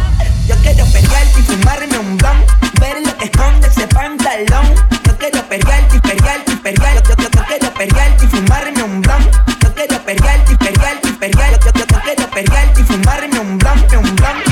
Yo 0.47 0.55
quiero 0.63 0.83
perrear 0.87 1.27
y 1.37 1.41
fumarme 1.43 1.99
un 1.99 2.17
blunt 2.17 2.51
Ver 2.79 2.97
lo 3.05 3.15
que 3.15 3.25
esconde 3.25 3.67
ese 3.67 3.85
pantalón. 3.85 4.73
Yo 5.05 5.15
quiero 5.19 5.47
perrear 5.47 5.83
y 5.93 5.99
perrear 5.99 6.41
y 6.47 6.55
perrear 6.55 7.03
Yo, 7.03 7.15
yo, 7.15 7.29
yo 7.29 7.45
quiero 7.45 7.73
perrear 7.75 8.17
y 8.19 8.25
fumarme 8.25 8.81
un 8.81 9.01
blunt 9.01 9.35
Yo 9.61 9.75
quiero 9.75 10.03
perrear 10.03 10.39
y 10.49 10.55
perrear 10.55 10.99
y 11.03 11.11
perrear 11.11 11.59
Yo, 11.59 11.71
yo, 11.75 11.85
yo 11.85 12.01
quiero 12.01 12.31
perrear 12.31 12.73
y 12.75 12.81
fumarme 12.81 13.39
un 13.39 13.59
blunt, 13.59 13.93
un 13.93 14.15
blunt 14.15 14.45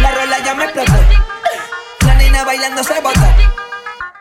La 0.00 0.10
rola 0.10 0.38
ya 0.44 0.54
me 0.56 0.64
explotó. 0.64 0.98
La 2.00 2.14
nena 2.16 2.42
bailando 2.42 2.82
se 2.82 3.00
botó. 3.00 3.28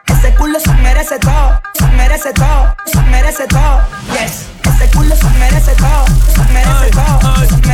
Ese 0.05 0.35
culo 0.35 0.59
se 0.59 0.73
merece 0.73 1.17
todo 1.17 1.59
Se 1.73 1.87
merece 1.87 2.31
todo, 2.33 2.75
se 2.85 3.01
merece 3.09 3.47
todo. 3.47 3.81
Yes. 4.13 4.45
Ese 4.61 4.87
culo 4.91 5.15
se 5.15 5.29
merece 5.39 5.71
todo 5.71 6.05
Se 6.35 6.43
merece 6.53 6.91
todo, 6.91 7.21
se 7.23 7.31
merece 7.33 7.57
todo 7.57 7.66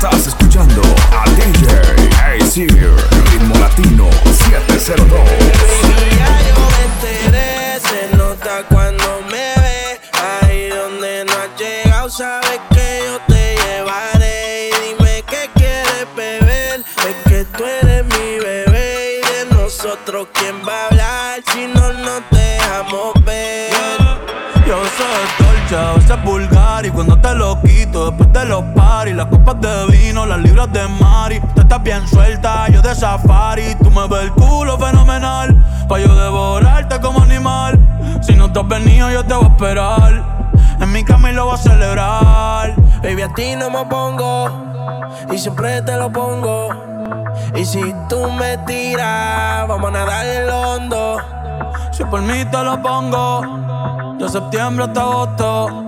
Estás 0.00 0.28
escuchando 0.28 0.80
a 1.10 1.28
DJ 1.30 2.40
Azir, 2.40 2.70
Ritmo 3.32 3.58
Latino 3.58 4.08
702. 4.30 5.10
Baby, 5.10 6.16
ya 6.16 7.30
me 7.32 7.80
se 7.80 8.16
nota 8.16 8.62
cuando 8.68 9.22
me 9.28 9.60
ve. 9.60 10.00
Ahí 10.12 10.68
donde 10.68 11.24
no 11.24 11.32
has 11.32 11.60
llegado, 11.60 12.08
sabes 12.08 12.60
que 12.70 13.00
yo 13.06 13.18
te 13.26 13.56
llevaré. 13.56 14.68
Y 14.68 14.86
dime 14.86 15.24
qué 15.28 15.50
quieres 15.56 16.06
beber, 16.14 16.84
es 17.08 17.28
que 17.28 17.44
tú 17.56 17.64
eres 17.64 18.04
mi 18.04 18.38
bebé. 18.38 19.18
Y 19.18 19.48
de 19.48 19.56
nosotros, 19.56 20.28
¿quién 20.32 20.62
va 20.64 20.80
a 20.80 20.86
hablar 20.86 21.42
si 21.52 21.66
no 21.66 21.92
nos 21.92 22.22
dejamos 22.30 23.14
ver? 23.24 23.72
Yo 24.64 24.76
soy 24.96 25.44
dolce, 25.44 25.76
a 25.76 25.92
veces 25.94 26.24
vulgar 26.24 26.86
y 26.86 26.90
cuando 26.90 27.20
te 27.20 27.34
lo 27.34 27.60
quito, 27.62 28.10
después 28.10 28.32
te 28.32 28.44
lo 28.44 28.62
las 29.18 29.26
copas 29.26 29.60
de 29.60 29.86
vino, 29.86 30.24
las 30.26 30.38
libras 30.38 30.72
de 30.72 30.86
Mari. 30.86 31.40
Tú 31.52 31.62
estás 31.62 31.82
bien 31.82 32.06
suelta, 32.06 32.68
yo 32.68 32.80
de 32.80 32.94
safari. 32.94 33.74
Tú 33.82 33.90
me 33.90 34.06
ves 34.06 34.22
el 34.22 34.30
culo 34.30 34.78
fenomenal. 34.78 35.56
Pa' 35.88 35.98
yo 35.98 36.14
devorarte 36.14 37.00
como 37.00 37.22
animal. 37.22 37.76
Si 38.22 38.36
no 38.36 38.52
te 38.52 38.60
has 38.60 38.68
venido, 38.68 39.10
yo 39.10 39.24
te 39.24 39.34
voy 39.34 39.46
a 39.46 39.48
esperar. 39.48 40.22
En 40.80 40.92
mi 40.92 41.02
cama 41.02 41.32
y 41.32 41.34
lo 41.34 41.46
voy 41.46 41.54
a 41.54 41.56
celebrar. 41.56 42.76
Baby, 43.02 43.22
a 43.22 43.34
ti 43.34 43.56
no 43.56 43.70
me 43.70 43.84
pongo. 43.86 44.52
Y 45.32 45.38
siempre 45.38 45.82
te 45.82 45.96
lo 45.96 46.12
pongo. 46.12 46.68
Y 47.56 47.64
si 47.64 47.82
tú 48.08 48.30
me 48.30 48.56
tiras, 48.58 49.66
vamos 49.66 49.88
a 49.88 49.90
nadar 49.90 50.26
el 50.26 50.48
hondo. 50.48 51.16
Si 51.90 52.04
por 52.04 52.22
mí 52.22 52.44
te 52.44 52.62
lo 52.62 52.80
pongo, 52.80 54.14
de 54.16 54.28
septiembre 54.28 54.84
hasta 54.84 55.00
agosto. 55.00 55.87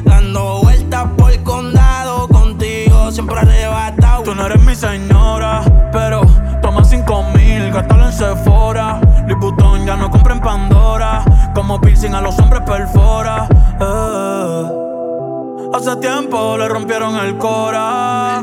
Señora, 4.81 5.61
pero 5.91 6.21
toma 6.59 6.83
cinco 6.83 7.21
mil, 7.35 7.71
gástalo 7.71 8.07
en 8.07 8.13
Sephora. 8.13 8.99
Louis 9.27 9.85
ya 9.85 9.95
no 9.95 10.09
compra 10.09 10.33
en 10.33 10.39
Pandora. 10.39 11.23
Como 11.53 11.79
piercing 11.79 12.15
a 12.15 12.21
los 12.21 12.39
hombres 12.39 12.63
perfora. 12.63 13.47
Eh. 13.79 14.63
Hace 15.75 15.95
tiempo 15.97 16.57
le 16.57 16.67
rompieron 16.67 17.15
el 17.17 17.37
cora. 17.37 18.41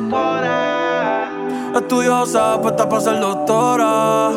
Estudiosa, 1.74 2.60
puesta 2.62 2.88
para 2.88 3.00
ser 3.00 3.18
doctora. 3.18 4.30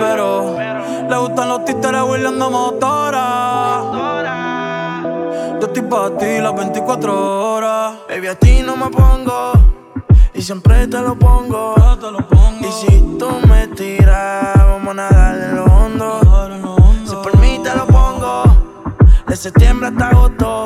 Pero 0.00 0.56
le 1.08 1.16
gustan 1.18 1.48
los 1.50 1.64
títeres 1.64 2.02
huirleando 2.02 2.50
motora. 2.50 3.82
Yo 5.60 5.66
estoy 5.68 5.82
para 5.82 6.16
ti 6.16 6.40
las 6.40 6.56
24 6.56 7.54
horas. 7.54 7.92
Baby, 8.08 8.26
a 8.26 8.34
ti 8.34 8.60
no 8.66 8.76
me 8.76 8.90
pongo. 8.90 9.52
Y 10.42 10.44
siempre 10.44 10.88
te 10.88 11.00
lo 11.00 11.16
pongo. 11.16 11.76
Y 12.62 12.72
si 12.72 13.16
tú 13.16 13.30
me 13.46 13.68
tiras, 13.68 14.56
vamos 14.56 14.88
a 14.88 14.94
nadar 14.94 15.40
en 15.40 15.54
lo 15.54 15.64
hondo. 15.66 16.18
Si 17.04 17.14
por 17.14 17.38
mí 17.38 17.60
te 17.62 17.72
lo 17.76 17.86
pongo. 17.86 18.42
De 19.28 19.36
septiembre 19.36 19.90
hasta 19.90 20.08
agosto. 20.08 20.64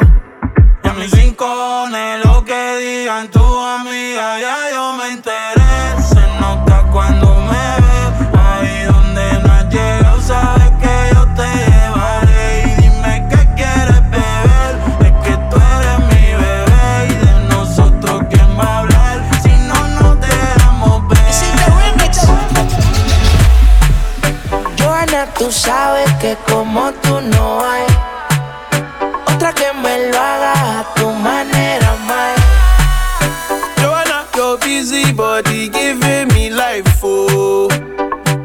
Y 0.82 0.88
a 0.88 0.92
mis 0.94 1.10
rincones, 1.10 2.24
lo 2.24 2.42
que 2.42 2.78
digan 2.78 3.30
tu 3.30 3.44
amiga, 3.44 4.40
ya 4.40 4.56
yo 4.72 4.94
me 4.94 5.12
enteré. 5.12 5.55
Joana, 25.26 25.34
tú 25.38 25.52
sabes 25.52 26.12
que 26.20 26.36
como 26.48 26.92
tú 27.02 27.20
no 27.20 27.60
hay 27.64 27.84
otra 29.26 29.52
que 29.52 29.72
me 29.72 30.10
lo 30.10 30.18
haga 30.18 30.80
a 30.80 30.94
tu 30.94 31.10
manera, 31.10 31.94
más. 32.06 32.36
Joanna, 33.80 34.24
your 34.34 34.58
busy 34.58 35.12
body 35.12 35.70
giving 35.70 36.28
me 36.28 36.50
life, 36.50 37.00
oh, 37.02 37.68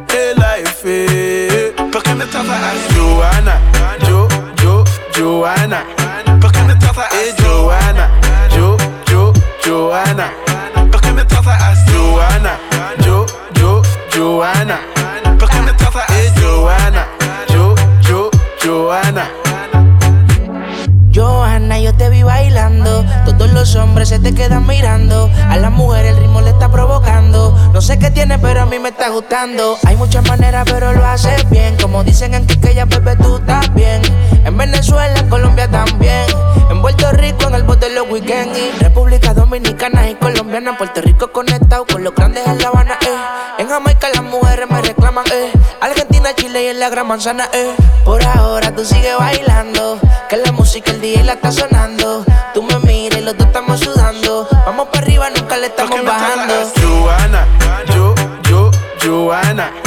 hey 0.10 0.34
life, 0.36 0.82
eh. 0.86 1.74
¿Por 1.92 2.04
qué 2.04 2.16
me 2.16 2.26
trata 2.26 2.54
así? 2.70 2.96
Joanna, 2.96 3.60
Jo, 4.08 4.28
Jo, 4.62 4.84
Joanna. 5.16 5.86
¿Por 6.40 6.52
qué 6.52 6.62
me 6.64 6.76
trata 6.76 7.06
así? 7.08 7.34
Joanna, 7.42 8.10
Jo, 8.56 8.78
Jo, 9.10 9.34
Joanna. 9.64 10.41
Los 23.62 23.76
hombres 23.76 24.10
se 24.10 24.18
te 24.18 24.34
quedan 24.34 24.66
mirando. 24.66 25.30
A 25.48 25.56
la 25.56 25.70
mujer 25.70 26.08
el 26.08 26.18
ritmo 26.18 26.42
le 26.42 26.50
está 26.50 26.72
provocando. 26.72 27.56
No 27.72 27.80
sé 27.80 28.00
qué 28.00 28.10
tiene, 28.10 28.40
pero 28.40 28.64
a 28.64 28.66
mí 28.66 28.80
me 28.80 28.90
está 28.90 29.10
gustando. 29.10 29.78
Hay 29.86 29.96
muchas 29.98 30.28
maneras, 30.28 30.64
pero 30.66 30.92
lo 30.94 31.06
haces 31.06 31.48
bien. 31.52 31.78
Como 31.80 32.04
dicen 32.04 32.34
en 32.34 32.48
Quiqueya, 32.48 32.86
bebé, 32.86 33.16
tú 33.18 33.36
estás 33.36 33.72
bien. 33.76 34.02
En 34.46 34.58
Venezuela, 34.58 35.14
en 35.20 35.30
Colombia 35.30 35.70
también. 35.70 36.26
En 36.72 36.82
Puerto 36.82 37.12
Rico, 37.12 37.50
en 37.50 37.54
el 37.54 37.62
bote 37.62 37.92
los 37.92 38.10
weekends. 38.10 38.58
Y 38.58 38.80
República 38.80 39.36
Dominicana 39.36 40.10
y 40.10 40.16
Colombiana. 40.16 40.72
En 40.72 40.78
Puerto 40.78 41.00
Rico 41.02 41.32
conectado 41.32 41.86
con 41.86 42.04
los 42.04 42.16
grandes 42.16 42.48
en 42.48 42.58
La 42.58 42.70
Habana, 42.70 42.98
eh. 43.06 43.62
En 43.62 43.70
Jamaica 43.70 44.08
las 44.12 44.24
mujeres 44.24 44.68
me 44.72 44.82
reclaman, 44.82 45.26
eh. 45.32 45.52
Argentina, 45.82 46.34
Chile 46.36 46.64
y 46.64 46.68
en 46.70 46.80
la 46.80 46.90
Gran 46.90 47.08
Manzana, 47.08 47.48
eh. 47.54 47.76
Por 48.06 48.26
ahora 48.26 48.76
tú 48.76 48.84
sigues 48.84 49.16
bailando. 49.20 50.00
Que 50.30 50.38
la 50.38 50.52
música 50.52 50.92
el 50.92 51.02
día 51.02 51.24
la 51.24 51.34
está 51.34 51.52
sonando. 51.52 52.26
Tú 52.56 52.64
me 52.64 52.80
miras 52.80 53.11
los 53.32 53.38
dos 53.38 53.48
estamos 53.48 53.80
sudando. 53.80 54.48
Vamos 54.66 54.88
para 54.90 55.00
arriba, 55.00 55.30
nunca 55.30 55.58
le 55.58 55.68
estamos 55.68 56.04
bajando. 56.04 56.54
Joanna, 56.82 57.48
Jo, 57.94 58.14
Jo, 58.50 58.72
Joanna. 59.02 59.81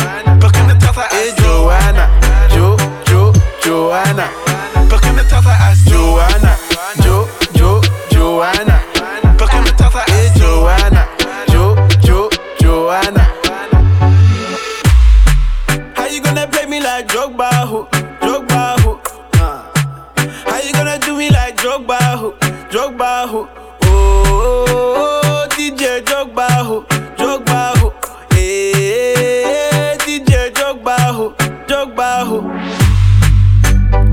Drogba, 22.75 23.25
ho? 23.31 23.49
Oh, 23.87 25.47
DJ 25.57 26.03
Drogba, 26.03 26.49
ho? 26.67 26.85
Drogba, 27.17 27.73
ho? 27.79 27.93
Eh, 28.37 29.97
DJ 30.05 30.51
Drogba, 30.51 30.97
ho? 31.13 31.33
Drogba, 31.69 32.25
ho? 32.25 32.43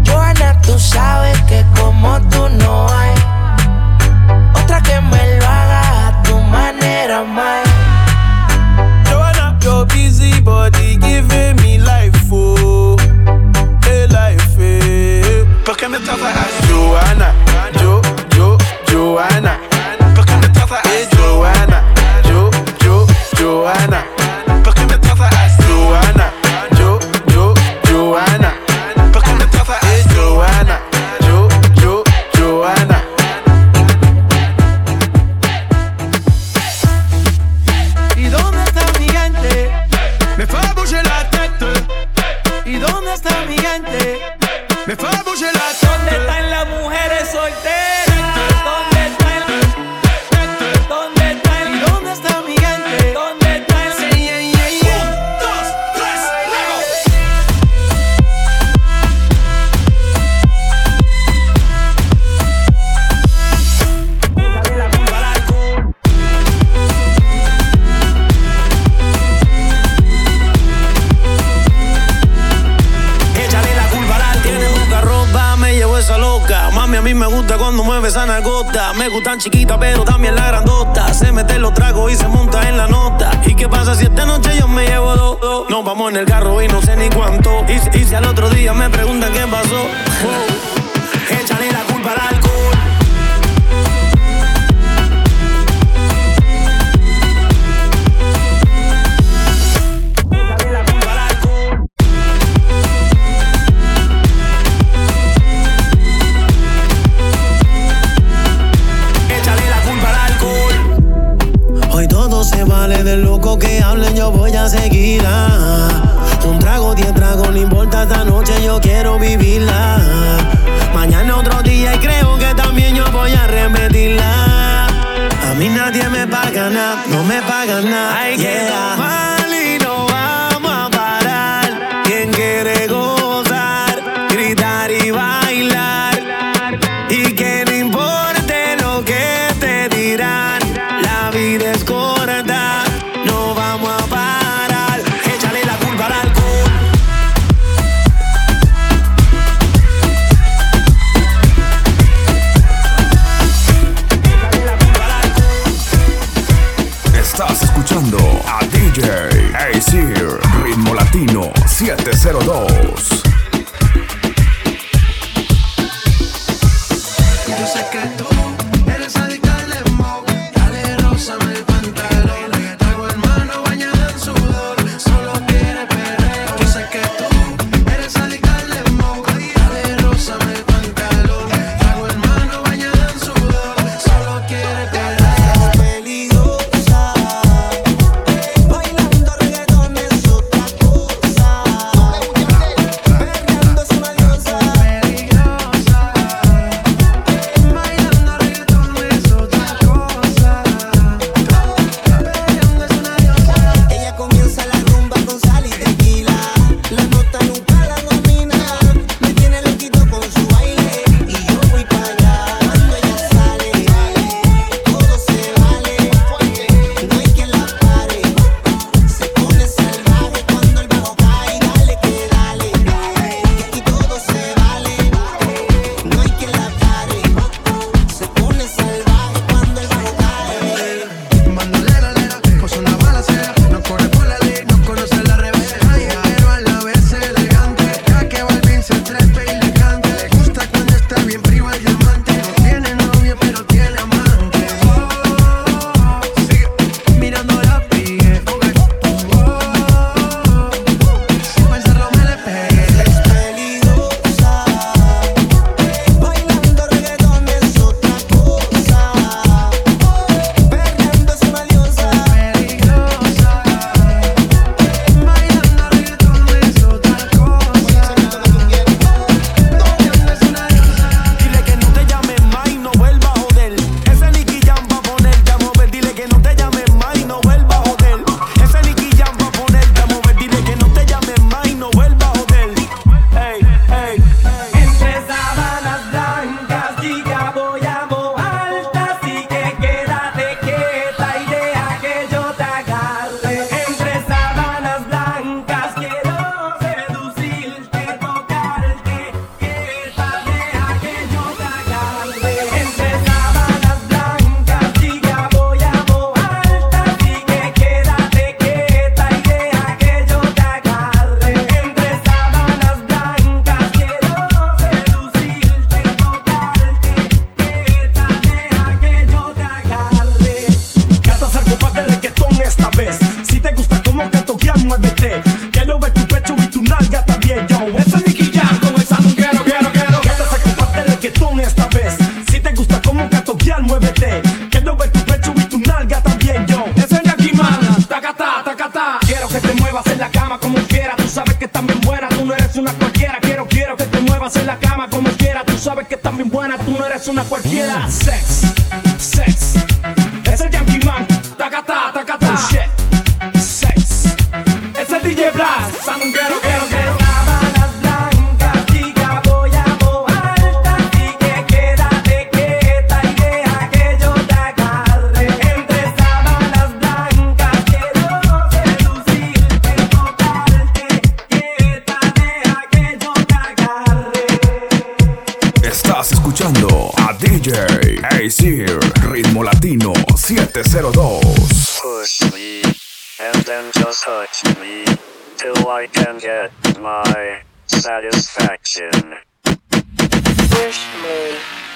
Johanna, 0.04 0.62
tú 0.62 0.78
sabes 0.78 1.42
que 1.50 1.66
como 1.76 2.22
tú 2.30 2.50
Me 79.02 79.10
gustan 79.10 79.40
chiquitas, 79.40 79.80
pero 79.80 80.06
también 80.06 80.36
la 80.36 80.41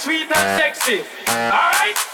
sweet 0.00 0.30
and 0.34 0.58
sexy. 0.58 1.02
Alright? 1.28 2.10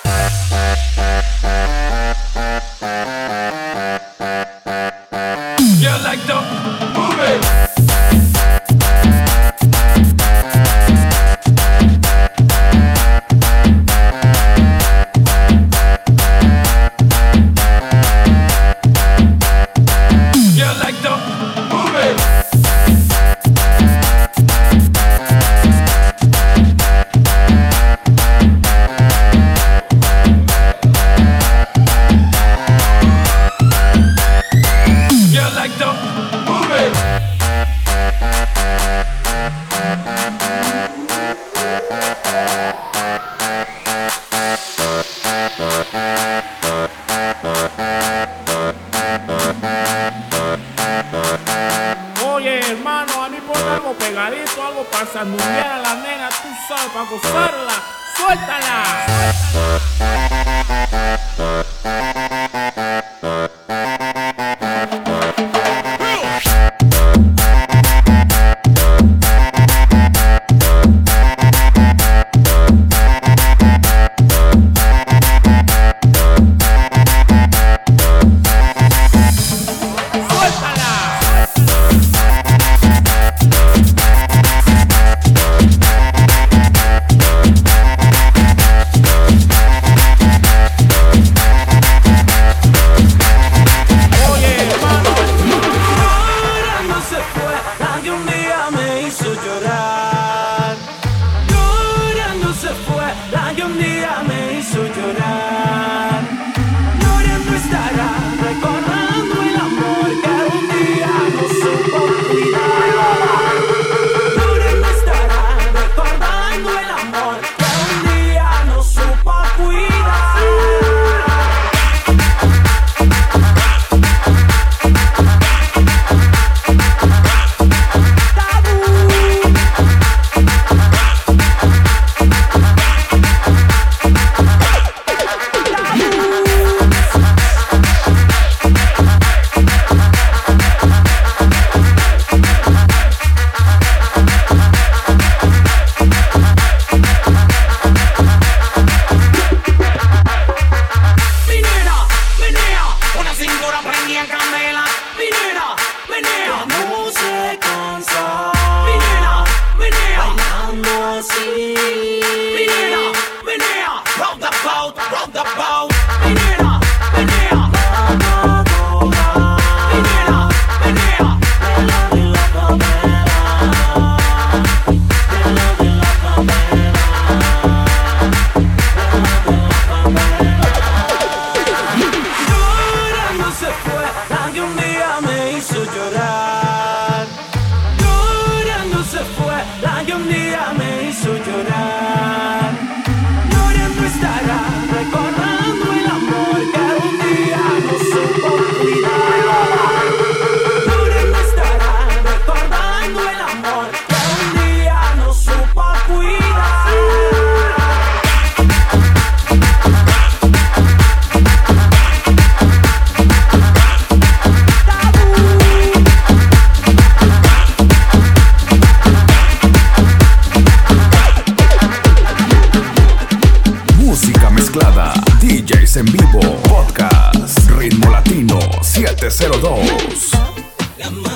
DJs 225.66 225.96
en 225.96 226.06
vivo. 226.06 226.40
Podcast 226.68 227.70
Ritmo 227.78 228.10
Latino 228.10 228.58
702. 228.82 231.35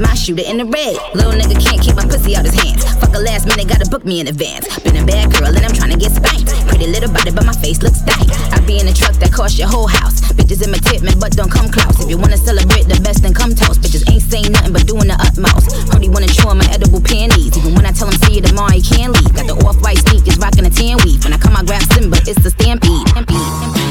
my 0.00 0.14
shooter 0.16 0.42
in 0.42 0.56
the 0.56 0.64
red. 0.64 0.96
Little 1.14 1.36
nigga 1.36 1.60
can't 1.60 1.80
keep 1.80 1.94
my 1.94 2.08
pussy 2.08 2.34
out 2.34 2.48
his 2.48 2.56
hands. 2.56 2.82
Fuck 2.98 3.12
a 3.14 3.20
last 3.20 3.46
minute, 3.46 3.68
gotta 3.68 3.88
book 3.88 4.04
me 4.04 4.20
in 4.20 4.26
advance. 4.26 4.66
Been 4.80 4.96
a 4.96 5.04
bad 5.04 5.30
girl 5.30 5.52
and 5.52 5.60
I'm 5.60 5.76
trying 5.76 5.92
to 5.92 6.00
get 6.00 6.10
spanked. 6.16 6.48
Pretty 6.66 6.88
little 6.88 7.12
body, 7.12 7.30
but 7.30 7.44
my 7.44 7.52
face 7.60 7.82
looks 7.84 8.00
dank. 8.00 8.26
I 8.50 8.58
be 8.64 8.80
in 8.80 8.88
a 8.88 8.94
truck 8.96 9.14
that 9.20 9.32
cost 9.32 9.58
your 9.60 9.68
whole 9.68 9.86
house. 9.86 10.20
Bitches 10.32 10.64
in 10.64 10.72
my 10.72 10.80
tip, 10.88 11.04
man, 11.04 11.20
but 11.20 11.36
don't 11.36 11.52
come 11.52 11.68
close. 11.68 12.00
If 12.00 12.08
you 12.08 12.16
wanna 12.16 12.40
celebrate 12.40 12.88
the 12.88 12.98
best, 13.04 13.22
then 13.22 13.34
come 13.34 13.54
toast. 13.54 13.84
Bitches 13.84 14.08
ain't 14.08 14.24
saying 14.24 14.50
nothing 14.50 14.72
but 14.72 14.88
doing 14.88 15.06
the 15.06 15.18
utmost. 15.20 15.68
Heard 15.92 16.02
he 16.02 16.08
wanna 16.08 16.32
chew 16.32 16.48
on 16.48 16.58
my 16.58 16.68
edible 16.72 17.00
panties. 17.00 17.52
Even 17.58 17.76
when 17.76 17.84
I 17.84 17.92
tell 17.92 18.08
him 18.08 18.16
see 18.24 18.40
you 18.40 18.42
tomorrow, 18.42 18.72
he 18.72 18.82
can't 18.82 19.12
leave. 19.12 19.34
Got 19.36 19.46
the 19.52 19.56
off 19.68 19.76
white 19.84 20.00
sneakers, 20.08 20.38
rocking 20.40 20.64
a 20.64 20.70
tan 20.70 20.96
weave. 21.04 21.22
When 21.24 21.36
I 21.36 21.38
come, 21.38 21.56
I 21.56 21.62
grab 21.62 21.84
Simba, 21.92 22.16
it's 22.24 22.40
the 22.40 22.50
stampede. 22.50 23.04
stampede. 23.12 23.89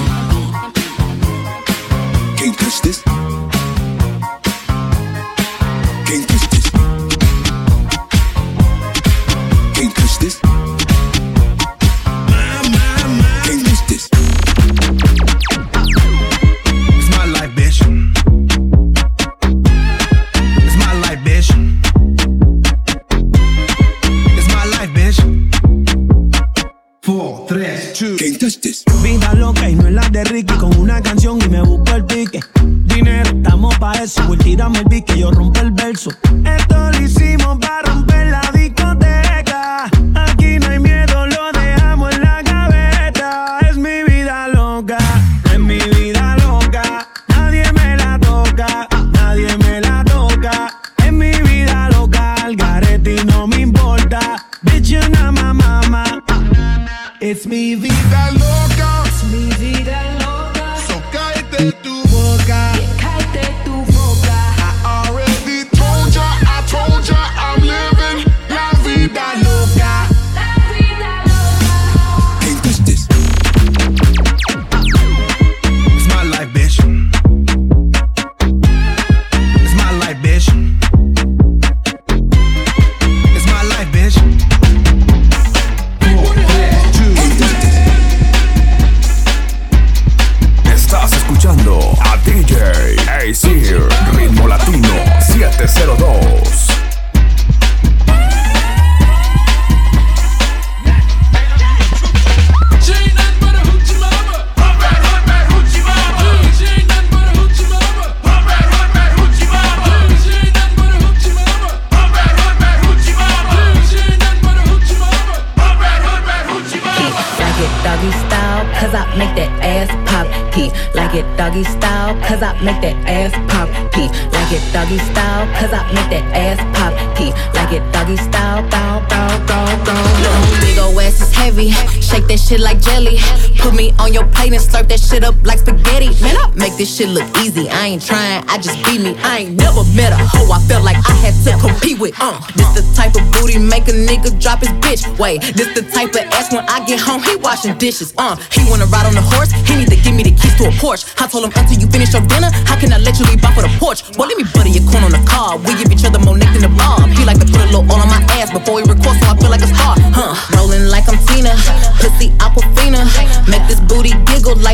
This 136.80 136.96
shit 136.96 137.10
look 137.12 137.28
easy. 137.44 137.68
I 137.68 137.92
ain't 137.92 138.02
trying, 138.02 138.40
I 138.48 138.56
just 138.56 138.80
be 138.88 138.96
me. 138.96 139.12
I 139.20 139.44
ain't 139.44 139.60
never 139.60 139.84
met 140.00 140.16
a 140.16 140.20
hoe 140.32 140.48
I 140.48 140.64
felt 140.64 140.88
like 140.88 140.96
I 140.96 141.12
had 141.20 141.36
to 141.44 141.52
compete 141.60 142.00
with. 142.00 142.16
Uh, 142.16 142.40
this 142.56 142.72
the 142.72 142.84
type 142.96 143.20
of 143.20 143.28
booty 143.36 143.60
make 143.60 143.92
a 143.92 143.96
nigga 144.08 144.32
drop 144.40 144.64
his 144.64 144.72
bitch. 144.80 145.04
Wait, 145.20 145.44
this 145.60 145.68
the 145.76 145.84
type 145.92 146.16
of 146.16 146.24
ass 146.32 146.56
when 146.56 146.64
I 146.72 146.80
get 146.88 147.04
home, 147.04 147.20
he 147.20 147.36
washing 147.36 147.76
dishes. 147.76 148.16
Uh, 148.16 148.40
he 148.56 148.64
wanna 148.72 148.88
ride 148.88 149.04
on 149.04 149.12
the 149.12 149.22
horse, 149.22 149.52
he 149.68 149.76
need 149.76 149.92
to 149.92 150.00
give 150.00 150.16
me 150.16 150.24
the 150.24 150.32
keys 150.32 150.56
to 150.56 150.72
a 150.72 150.74
Porsche. 150.80 151.04
I 151.20 151.28
told 151.28 151.44
him 151.44 151.52
until 151.52 151.76
you 151.76 151.88
finish 151.92 152.16
your 152.16 152.24
dinner, 152.32 152.48
how 152.64 152.80
can 152.80 152.96
I 152.96 152.98
let 153.04 153.20
you 153.20 153.28
leave 153.28 153.44
off 153.44 153.60
for 153.60 153.68
the 153.68 153.74
porch? 153.76 154.08
Boy, 154.16 154.32
let 154.32 154.40
me 154.40 154.48
butter 154.48 154.72
your 154.72 154.88
corn 154.88 155.04
on 155.04 155.12
the 155.12 155.20
car. 155.28 155.60
We 155.60 155.76
give 155.76 155.92
each 155.92 156.08
other 156.08 156.24
more 156.24 156.40
neck 156.40 156.56
than 156.56 156.64
the 156.64 156.72
bomb. 156.80 157.12
He 157.12 157.28
like 157.28 157.44
to 157.44 157.48
put 157.52 157.60
a 157.60 157.68
little 157.76 157.84
oil 157.92 158.00
on 158.00 158.08
my 158.08 158.24
ass 158.40 158.56
before 158.56 158.80
he 158.80 158.88
record, 158.88 159.20
so 159.20 159.28
I 159.28 159.36
feel 159.36 159.52
like 159.52 159.68
a 159.68 159.68
star. 159.68 160.00
Huh? 160.16 160.32
Rolling 160.56 160.88
like 160.88 161.12
I'm 161.12 161.20
Tina, 161.28 161.52
pussy 162.00 162.32
Aquafina. 162.40 163.04
Make 163.52 163.68
this 163.68 163.84
booty 163.84 164.16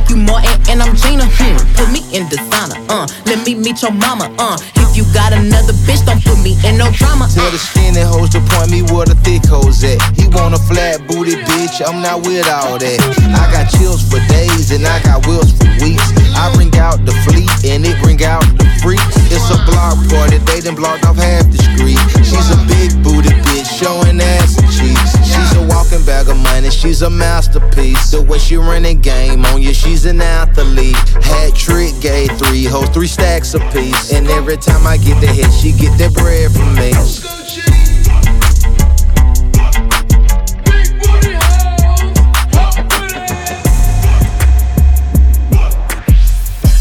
like 0.05 0.15
you 0.15 0.23
Martin 0.23 0.61
and 0.69 0.81
I'm 0.81 0.95
Gina. 0.95 1.25
Hmm. 1.25 1.57
Put 1.75 1.91
me 1.91 2.01
in 2.15 2.27
designer. 2.29 2.77
Uh, 2.89 3.07
let 3.25 3.45
me 3.45 3.55
meet 3.55 3.81
your 3.81 3.91
mama. 3.91 4.33
Uh, 4.37 4.57
if 4.75 4.97
you 4.97 5.03
got 5.13 5.33
another 5.33 5.73
bitch, 5.85 6.05
don't 6.05 6.23
put 6.23 6.39
me 6.41 6.57
in 6.65 6.77
no 6.77 6.91
drama. 6.91 7.27
Tell 7.33 7.49
the 7.51 7.57
skinny 7.57 8.01
hoes 8.01 8.29
to 8.31 8.39
point 8.53 8.71
me 8.71 8.81
where 8.93 9.05
the 9.05 9.15
thick 9.23 9.45
hoes 9.45 9.83
at. 9.83 10.01
He 10.15 10.27
want 10.29 10.53
a 10.53 10.61
flat 10.69 11.05
booty 11.07 11.35
bitch, 11.35 11.81
I'm 11.85 12.01
not 12.01 12.25
with 12.25 12.47
all 12.47 12.77
that. 12.77 12.99
I 13.33 13.51
got 13.51 13.69
chills 13.77 14.03
for 14.07 14.19
days 14.27 14.71
and 14.71 14.85
I 14.85 15.01
got 15.03 15.25
wheels 15.27 15.51
for 15.57 15.67
weeks. 15.81 16.05
I 16.35 16.51
bring 16.55 16.73
out 16.77 17.03
the 17.05 17.15
fleet 17.25 17.49
and 17.65 17.85
it 17.85 17.97
bring 18.01 18.23
out 18.23 18.43
the 18.57 18.67
freaks. 18.81 19.15
It's 19.31 19.49
a 19.49 19.59
block 19.65 19.97
party, 20.09 20.37
they 20.45 20.61
done 20.61 20.75
blocked 20.75 21.05
off 21.05 21.17
half 21.17 21.49
the 21.49 21.59
street. 21.73 21.99
She's 22.23 22.49
a 22.51 22.59
big 22.67 22.91
booty 23.03 23.33
bitch, 23.47 23.67
showing 23.67 24.21
ass 24.21 24.57
and 24.59 24.69
cheeks. 24.71 25.14
She's 25.55 25.63
a 25.63 25.67
walking 25.73 26.03
bag 26.05 26.27
of 26.27 26.35
money, 26.35 26.69
she's 26.69 27.01
a 27.01 27.09
masterpiece. 27.09 28.11
The 28.11 28.21
way 28.21 28.39
she 28.39 28.57
running 28.57 28.99
game 28.99 29.45
on 29.45 29.61
you, 29.61 29.73
she's 29.73 30.05
an 30.05 30.19
athlete. 30.19 30.97
Hat 31.23 31.55
trick, 31.55 31.93
gay 32.01 32.27
three 32.27 32.65
hoes, 32.65 32.89
three 32.89 33.07
stacks 33.07 33.53
apiece. 33.53 34.11
And 34.11 34.27
every 34.27 34.57
time 34.57 34.85
I 34.85 34.97
get 34.97 35.21
the 35.21 35.27
hit, 35.27 35.49
she 35.53 35.71
get 35.71 35.97
that 35.97 36.13
bread 36.13 36.51
from 36.51 36.75
me. 36.75 36.91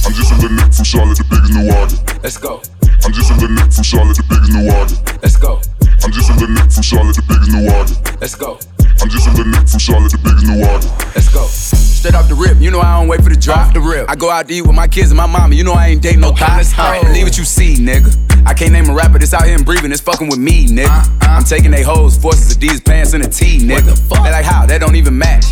I'm 0.03 0.13
just 0.13 0.33
in 0.33 0.39
the 0.41 0.49
neck 0.51 0.75
from 0.75 0.85
Charlotte, 0.85 1.19
the 1.19 1.25
biggest 1.31 1.55
Milwaukee. 1.55 2.21
Let's 2.25 2.39
go. 2.39 2.61
I'm 3.05 3.13
just 3.13 3.31
in 3.31 3.39
the 3.39 3.49
neck 3.55 3.71
from 3.71 3.85
Charlotte, 3.85 4.17
the 4.17 4.25
biggest 4.29 4.53
Milwaukee. 4.53 4.97
Let's 5.23 5.37
go. 5.37 5.61
I'm 6.05 6.13
just 6.13 6.29
in 6.29 6.37
the 6.37 6.47
neck 6.53 6.71
from 6.71 6.83
Charlotte, 6.83 7.17
the 7.17 7.25
biggest 7.25 7.51
Milwaukee. 7.51 7.97
Let's 8.21 8.35
go. 8.35 8.61
I'm 9.01 9.09
just 9.09 9.27
in 9.27 9.35
the 9.41 9.45
neck 9.49 9.67
from 9.67 9.81
Charlotte, 9.81 10.13
the 10.13 10.21
biggest 10.21 10.45
Milwaukee. 10.45 10.89
Let's 11.17 11.33
go. 11.33 11.47
Straight 11.49 12.15
off 12.15 12.29
the 12.29 12.35
rip, 12.35 12.61
you 12.61 12.71
know 12.71 12.81
I 12.81 13.01
don't 13.01 13.09
wait 13.09 13.25
for 13.25 13.31
the 13.31 13.41
drop. 13.41 13.73
the 13.73 13.81
rip. 13.81 14.11
I 14.11 14.15
go 14.15 14.29
out 14.29 14.47
to 14.49 14.55
eat 14.55 14.67
with 14.67 14.77
my 14.77 14.87
kids 14.87 15.11
and 15.11 15.17
my 15.17 15.25
mama, 15.25 15.55
you 15.55 15.65
know 15.65 15.73
I 15.73 15.89
ain't 15.89 16.03
dating 16.03 16.21
no 16.21 16.29
okay, 16.37 16.45
let's 16.61 16.75
go. 16.75 17.01
Believe 17.03 17.25
what 17.25 17.39
you 17.39 17.45
see, 17.45 17.77
nigga. 17.77 18.13
I 18.45 18.53
can't 18.53 18.73
name 18.73 18.91
a 18.91 18.95
rapper 18.95 19.19
that's 19.19 19.33
out 19.33 19.45
here 19.45 19.57
and 19.57 19.65
breathing, 19.65 19.93
it's 19.93 20.03
fucking 20.03 20.29
with 20.29 20.39
me, 20.39 20.69
nigga. 20.69 20.93
Uh-uh. 20.93 21.41
I'm 21.41 21.45
taking 21.45 21.71
they 21.71 21.83
hoes, 21.83 22.19
forces, 22.19 22.55
of 22.55 22.61
Adidas 22.61 22.85
pants, 22.85 23.15
and 23.15 23.25
a 23.25 23.29
tee, 23.29 23.61
nigga. 23.61 23.87
What 23.87 23.97
the 23.97 23.97
fuck? 23.97 24.25
They 24.25 24.31
like 24.31 24.45
how? 24.45 24.67
That 24.67 24.83
don't 24.83 24.97
even 24.97 25.17
match. 25.17 25.47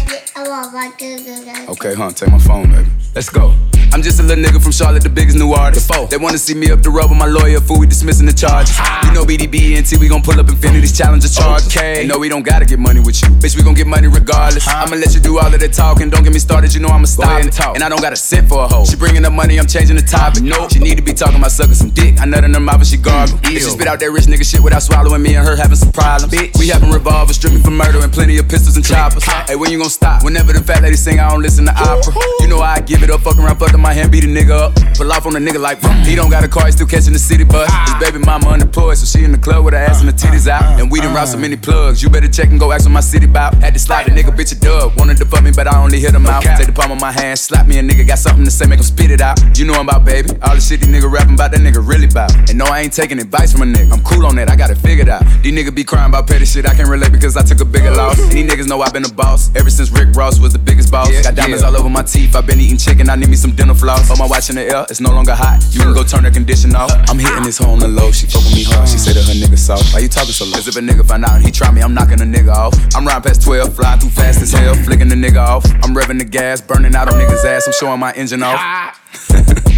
Okay, 1.71 1.95
huh? 1.95 2.11
Take 2.13 2.31
my 2.31 2.39
phone, 2.39 2.71
baby. 2.71 2.91
Let's 3.15 3.31
go. 3.31 3.55
I'm 3.93 4.01
just 4.01 4.21
a 4.21 4.23
little 4.23 4.43
nigga 4.43 4.63
from 4.63 4.73
Charlotte, 4.73 5.03
the 5.03 5.11
biggest 5.11 5.37
new 5.37 5.53
artist. 5.53 5.91
They 6.09 6.17
wanna 6.17 6.39
see 6.39 6.55
me 6.55 6.71
up 6.71 6.83
the 6.83 6.89
road 6.89 7.11
with 7.11 7.19
my 7.19 7.27
lawyer, 7.27 7.61
fool, 7.61 7.79
we 7.79 7.87
dismissing 7.87 8.25
the 8.25 8.33
charges. 8.33 8.73
You 9.05 9.13
know 9.13 9.25
BDB 9.25 9.77
and 9.77 9.85
T, 9.85 9.99
we 9.99 10.09
gon' 10.09 10.23
pull 10.23 10.41
up 10.41 10.49
Infinity's 10.49 10.97
challenger 10.97 11.29
charge. 11.29 11.67
Okay. 11.67 12.01
And 12.01 12.09
no, 12.09 12.19
we 12.19 12.31
don't 12.31 12.43
gotta 12.43 12.65
get 12.65 12.79
money 12.79 13.01
with 13.01 13.21
you. 13.21 13.29
Bitch, 13.37 13.55
we 13.55 13.63
gon' 13.63 13.75
get 13.75 13.87
money 13.87 14.09
regardless. 14.09 14.67
I'ma 14.67 14.97
let 14.97 15.15
you 15.15 15.21
do 15.21 15.39
all 15.39 15.53
of 15.53 15.61
the 15.61 15.69
talking. 15.69 16.09
Don't 16.09 16.25
get 16.25 16.33
me 16.33 16.39
started, 16.39 16.73
you 16.73 16.81
know 16.81 16.89
I'ma 16.89 17.05
stop 17.05 17.43
and 17.43 17.53
talk. 17.53 17.75
And 17.75 17.85
I 17.85 17.91
don't 17.91 18.01
got 18.01 18.15
a 18.15 18.17
cent 18.17 18.49
for 18.49 18.65
a 18.65 18.69
hoe. 18.69 18.87
She 18.87 18.97
bringing 18.97 19.27
up 19.27 19.35
money, 19.35 19.61
I'm 19.61 19.67
changing 19.67 19.97
the 19.97 20.03
topic. 20.09 20.43
No, 20.43 20.69
she 20.71 20.79
need 20.79 20.97
to 20.97 21.03
be 21.03 21.13
talking 21.13 21.37
about 21.37 21.53
sucking 21.53 21.75
some 21.75 21.91
dick. 21.91 22.19
I 22.19 22.25
nut 22.25 22.45
in 22.45 22.55
her 22.55 22.61
mouth 22.61 22.81
and 22.81 22.87
she 22.87 22.97
gargle. 22.97 23.37
Bitch, 23.45 23.61
she 23.61 23.77
spit 23.77 23.87
out 23.87 24.01
that 24.01 24.11
rich 24.11 24.25
nigga 24.25 24.51
shit 24.51 24.63
without 24.63 24.83
swallowing 24.83 25.21
me 25.21 25.37
and 25.37 25.47
her 25.47 25.55
having 25.55 25.77
some 25.77 25.93
problems. 25.93 26.33
Bitch, 26.33 26.59
we 26.59 26.69
having 26.69 26.91
revolvers, 26.91 27.37
stripping 27.37 27.63
for 27.63 27.71
murder 27.71 28.01
and 28.01 28.11
plenty 28.11 28.39
of 28.39 28.49
pistols 28.49 28.77
and 28.77 28.85
choppers. 28.87 29.23
Hey, 29.25 29.57
when 29.57 29.71
you 29.71 29.77
gon' 29.77 29.91
stop? 29.91 30.25
Whenever 30.25 30.42
the 30.51 30.63
fat 30.65 30.83
lady 30.83 30.97
sing, 30.97 31.21
I 31.21 31.31
don't 31.31 31.43
listen 31.43 31.67
to 31.67 31.75
opera. 31.77 32.15
You 32.41 32.49
know 32.49 32.59
I 32.59 32.81
give 32.81 33.03
it 33.03 33.11
up, 33.11 33.21
fuck 33.21 33.39
around, 33.39 33.59
fuck 33.59 33.73
up 33.73 33.79
my 33.79 33.93
hand, 33.93 34.11
beat 34.11 34.25
a 34.25 34.27
nigga 34.27 34.51
up. 34.51 34.75
Pull 34.97 35.13
off 35.13 35.27
on 35.27 35.37
a 35.37 35.39
nigga 35.39 35.61
like, 35.61 35.79
he 36.07 36.15
don't 36.17 36.31
got 36.31 36.43
a 36.43 36.49
car, 36.49 36.67
he 36.67 36.73
still 36.73 36.87
catching 36.87 37.13
the 37.13 37.19
city 37.19 37.45
bus. 37.45 37.69
Ah. 37.71 37.85
His 37.87 38.11
baby 38.11 38.25
mama 38.25 38.49
unemployed, 38.49 38.99
so 38.99 39.07
she 39.07 39.25
in 39.25 39.33
the 39.33 39.39
club 39.39 39.65
with 39.65 39.75
her 39.75 39.81
ass 39.81 40.01
and 40.01 40.09
the 40.09 40.13
titties 40.13 40.49
out. 40.49 40.81
And 40.81 40.91
we 40.91 41.01
done 41.01 41.15
route 41.15 41.29
so 41.29 41.39
ah. 41.39 41.41
many 41.41 41.57
plugs, 41.57 42.03
you 42.03 42.09
better 42.09 42.29
check 42.29 42.49
and 42.51 42.59
go 42.59 42.73
ask 42.73 42.85
what 42.85 42.93
my 42.93 43.01
city 43.01 43.27
bout. 43.27 43.55
Had 43.55 43.75
to 43.75 43.81
slide 43.81 44.07
the 44.07 44.11
nigga, 44.11 44.35
bitch 44.35 44.53
a 44.53 44.59
dub. 44.59 44.99
Wanted 44.99 45.19
to 45.19 45.27
fuck 45.27 45.45
me, 45.45 45.53
but 45.55 45.67
I 45.67 45.79
only 45.79 46.01
hit 46.01 46.15
him 46.15 46.27
out. 46.27 46.43
Take 46.43 46.67
the 46.67 46.73
palm 46.73 46.91
of 46.91 47.01
my 47.01 47.13
hand, 47.13 47.39
slap 47.39 47.67
me 47.67 47.79
a 47.79 47.83
nigga, 47.83 48.07
got 48.07 48.19
something 48.19 48.45
to 48.45 48.51
say, 48.51 48.67
make 48.67 48.79
him 48.79 48.85
spit 48.85 49.11
it 49.11 49.21
out. 49.21 49.39
You 49.59 49.67
know 49.67 49.75
I'm 49.75 49.89
about, 49.89 50.05
baby. 50.05 50.31
All 50.43 50.55
the 50.55 50.61
shit 50.61 50.81
these 50.81 50.89
nigga 50.89 51.11
rapping 51.11 51.35
about, 51.35 51.53
that 51.53 51.61
nigga 51.61 51.87
really 51.87 52.07
bout. 52.07 52.35
And 52.49 52.59
no, 52.59 52.65
I 52.65 52.81
ain't 52.81 52.93
taking 52.93 53.19
advice 53.21 53.53
from 53.53 53.63
a 53.63 53.67
nigga. 53.67 53.93
I'm 53.93 54.03
cool 54.03 54.27
on 54.27 54.37
that, 54.37 54.51
I 54.51 54.57
got 54.57 54.71
it 54.71 54.79
figured 54.79 55.09
out. 55.09 55.23
These 55.43 55.53
niggas 55.53 55.75
be 55.75 55.85
crying 55.85 56.09
about 56.09 56.27
petty 56.27 56.47
shit, 56.47 56.67
I 56.67 56.75
can't 56.75 56.89
relate 56.89 57.13
because 57.13 57.37
I 57.37 57.43
took 57.43 57.61
a 57.61 57.65
bigger 57.65 57.91
loss. 57.91 58.19
And 58.19 58.33
these 58.33 58.51
niggas 58.51 58.69
know 58.69 58.81
I've 58.81 58.93
been 58.93 59.05
a 59.05 59.13
boss 59.13 59.51
ever 59.55 59.71
since 59.71 59.91
Rick 59.91 60.15
Ross 60.15 60.32
was 60.39 60.53
the 60.53 60.59
biggest 60.59 60.91
boss. 60.91 61.11
Got 61.23 61.35
diamonds 61.35 61.63
all 61.63 61.77
over 61.77 61.89
my 61.89 62.03
teeth, 62.03 62.37
I've 62.37 62.47
been 62.47 62.61
eating 62.61 62.77
chicken, 62.77 63.11
I 63.11 63.17
need 63.17 63.29
me 63.29 63.37
some 63.37 63.53
dental 63.53 63.75
floss. 63.75 64.11
Oh, 64.11 64.17
my 64.17 64.27
watch 64.27 64.51
in 64.51 64.57
the 64.57 64.63
air, 64.63 64.87
it's 64.89 65.01
no 65.01 65.11
longer 65.11 65.35
hot. 65.35 65.65
You 65.73 65.81
can 65.81 65.95
go 65.95 66.05
turn 66.05 66.25
the 66.25 66.31
condition 66.31 66.75
off. 66.75 66.93
I'm 67.09 67.19
hitting 67.19 67.43
this 67.43 67.59
home 67.59 67.81
the 67.81 67.89
low, 67.89 68.13
she 68.13 68.27
fuck 68.27 68.45
with 68.45 68.55
me 68.55 68.65
hard. 68.65 68.89
She 68.89 68.99
said 68.99 69.15
that 69.17 69.27
her 69.27 69.35
nigga 69.35 69.59
soft. 69.59 69.93
Why 69.93 70.01
you 70.01 70.09
talking 70.09 70.33
so 70.33 70.45
low? 70.45 70.63
Cause 70.63 70.69
if 70.69 70.77
a 70.77 70.81
nigga 70.81 71.07
find 71.07 71.25
out 71.25 71.37
and 71.37 71.45
he 71.45 71.51
try 71.51 71.71
me, 71.71 71.83
I'm 71.83 71.95
knocking 71.95 72.21
a 72.21 72.25
nigga 72.25 72.53
off. 72.53 72.75
I'm 72.95 73.07
riding 73.07 73.23
past 73.23 73.43
12, 73.43 73.75
flying 73.75 74.01
through 74.01 74.11
fast 74.11 74.43
as 74.43 74.53
hell, 74.53 74.75
flicking 74.75 75.09
the 75.09 75.17
nigga 75.17 75.43
off. 75.43 75.65
I'm 75.83 75.95
revving 75.95 76.19
the 76.19 76.25
gas, 76.25 76.61
burning 76.61 76.95
out 76.95 77.09
on 77.09 77.19
niggas' 77.19 77.45
ass, 77.45 77.67
I'm 77.67 77.73
showing 77.73 78.01
my 78.01 78.13
engine 78.13 78.43
off. 78.43 79.01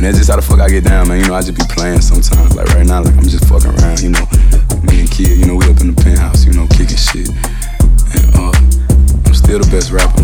and 0.00 0.06
that's 0.06 0.16
just 0.16 0.30
how 0.30 0.36
the 0.36 0.42
fuck 0.42 0.60
I 0.60 0.68
get 0.68 0.84
down, 0.84 1.08
man. 1.08 1.20
You 1.20 1.28
know, 1.28 1.34
I 1.34 1.42
just 1.42 1.58
be 1.58 1.64
playing 1.68 2.00
sometimes. 2.00 2.56
Like 2.56 2.68
right 2.72 2.86
now, 2.86 3.02
like 3.02 3.14
I'm 3.16 3.28
just 3.28 3.44
fucking 3.44 3.68
around, 3.68 4.00
you 4.00 4.10
know. 4.10 4.24
Me 4.80 5.00
and 5.04 5.10
Kid, 5.10 5.36
you 5.36 5.44
know, 5.44 5.56
we 5.56 5.68
up 5.68 5.80
in 5.80 5.92
the 5.92 5.98
penthouse, 6.00 6.46
you 6.46 6.52
know, 6.52 6.66
kicking 6.68 6.96
shit. 6.96 7.28
And 7.28 8.26
uh, 8.32 8.59
still 9.40 9.58
the 9.58 9.70
best 9.72 9.90
rapper. 9.90 10.20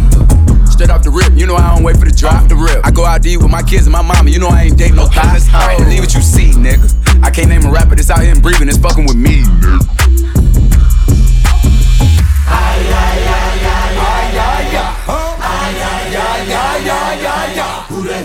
Straight 0.68 0.90
off 0.90 1.02
the 1.02 1.10
rip, 1.10 1.32
you 1.32 1.46
know 1.46 1.56
I 1.56 1.74
don't 1.74 1.82
wait 1.82 1.96
for 1.96 2.04
the 2.04 2.12
drop. 2.12 2.48
The 2.48 2.54
rip. 2.54 2.84
I 2.84 2.90
go 2.90 3.04
out 3.04 3.22
to 3.22 3.28
eat 3.28 3.38
with 3.38 3.50
my 3.50 3.62
kids 3.62 3.86
and 3.86 3.92
my 3.92 4.02
mama, 4.02 4.28
you 4.30 4.38
know 4.38 4.48
I 4.48 4.68
ain't 4.68 4.76
dating 4.76 4.96
no 4.96 5.06
thighs. 5.06 5.48
Believe 5.78 6.00
what 6.00 6.14
you 6.14 6.20
see, 6.20 6.52
nigga. 6.52 6.92
I 7.24 7.30
can't 7.30 7.48
name 7.48 7.64
a 7.64 7.70
rapper 7.70 7.96
that's 7.96 8.10
out 8.10 8.20
here 8.20 8.32
and 8.32 8.42
breathing, 8.42 8.68
it's 8.68 8.78
fucking 8.78 9.06
with 9.06 9.16
me, 9.16 9.42
nigga. 9.42 9.80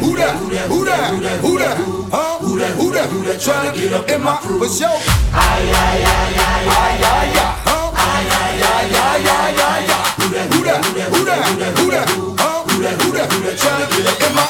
Who 0.02 0.16
that? 0.18 0.36
Who 0.38 0.50
that? 0.52 0.68
Who 0.70 0.86
that? 0.86 1.40
Who 1.42 1.58
that? 1.60 1.78
Huh? 2.12 2.40
Who 2.40 2.60
that? 2.60 2.72
Who 2.76 2.92
that? 2.92 3.10
Who 3.10 3.24
that? 3.24 3.40
Tryna 3.40 3.74
get 3.74 3.94
up 3.94 4.10
in 4.10 4.22
my 4.22 4.38
for 4.38 4.68
show. 4.68 4.92
Ay 5.34 5.72
ay 5.72 6.04
ay 6.04 6.36
ay 6.38 6.68
ay 6.68 7.04
ay 7.04 7.36
ay. 7.36 7.56
Huh? 7.66 7.92
Ay 7.96 8.26
ay 8.32 8.64
ay 8.66 9.28
ay 9.28 9.61
that? 11.32 11.48
Who 11.48 11.60
that? 11.60 11.78
Who 11.78 11.92
that? 11.92 12.10
Who 12.10 12.26
that? 12.26 12.42
Huh? 12.42 12.64
Who 12.68 12.82
that? 12.82 13.02
Who 13.02 13.12
that? 13.12 13.30
That? 13.30 13.56
Tryna 13.58 13.88
get 13.92 14.10
in 14.20 14.36
my 14.36 14.46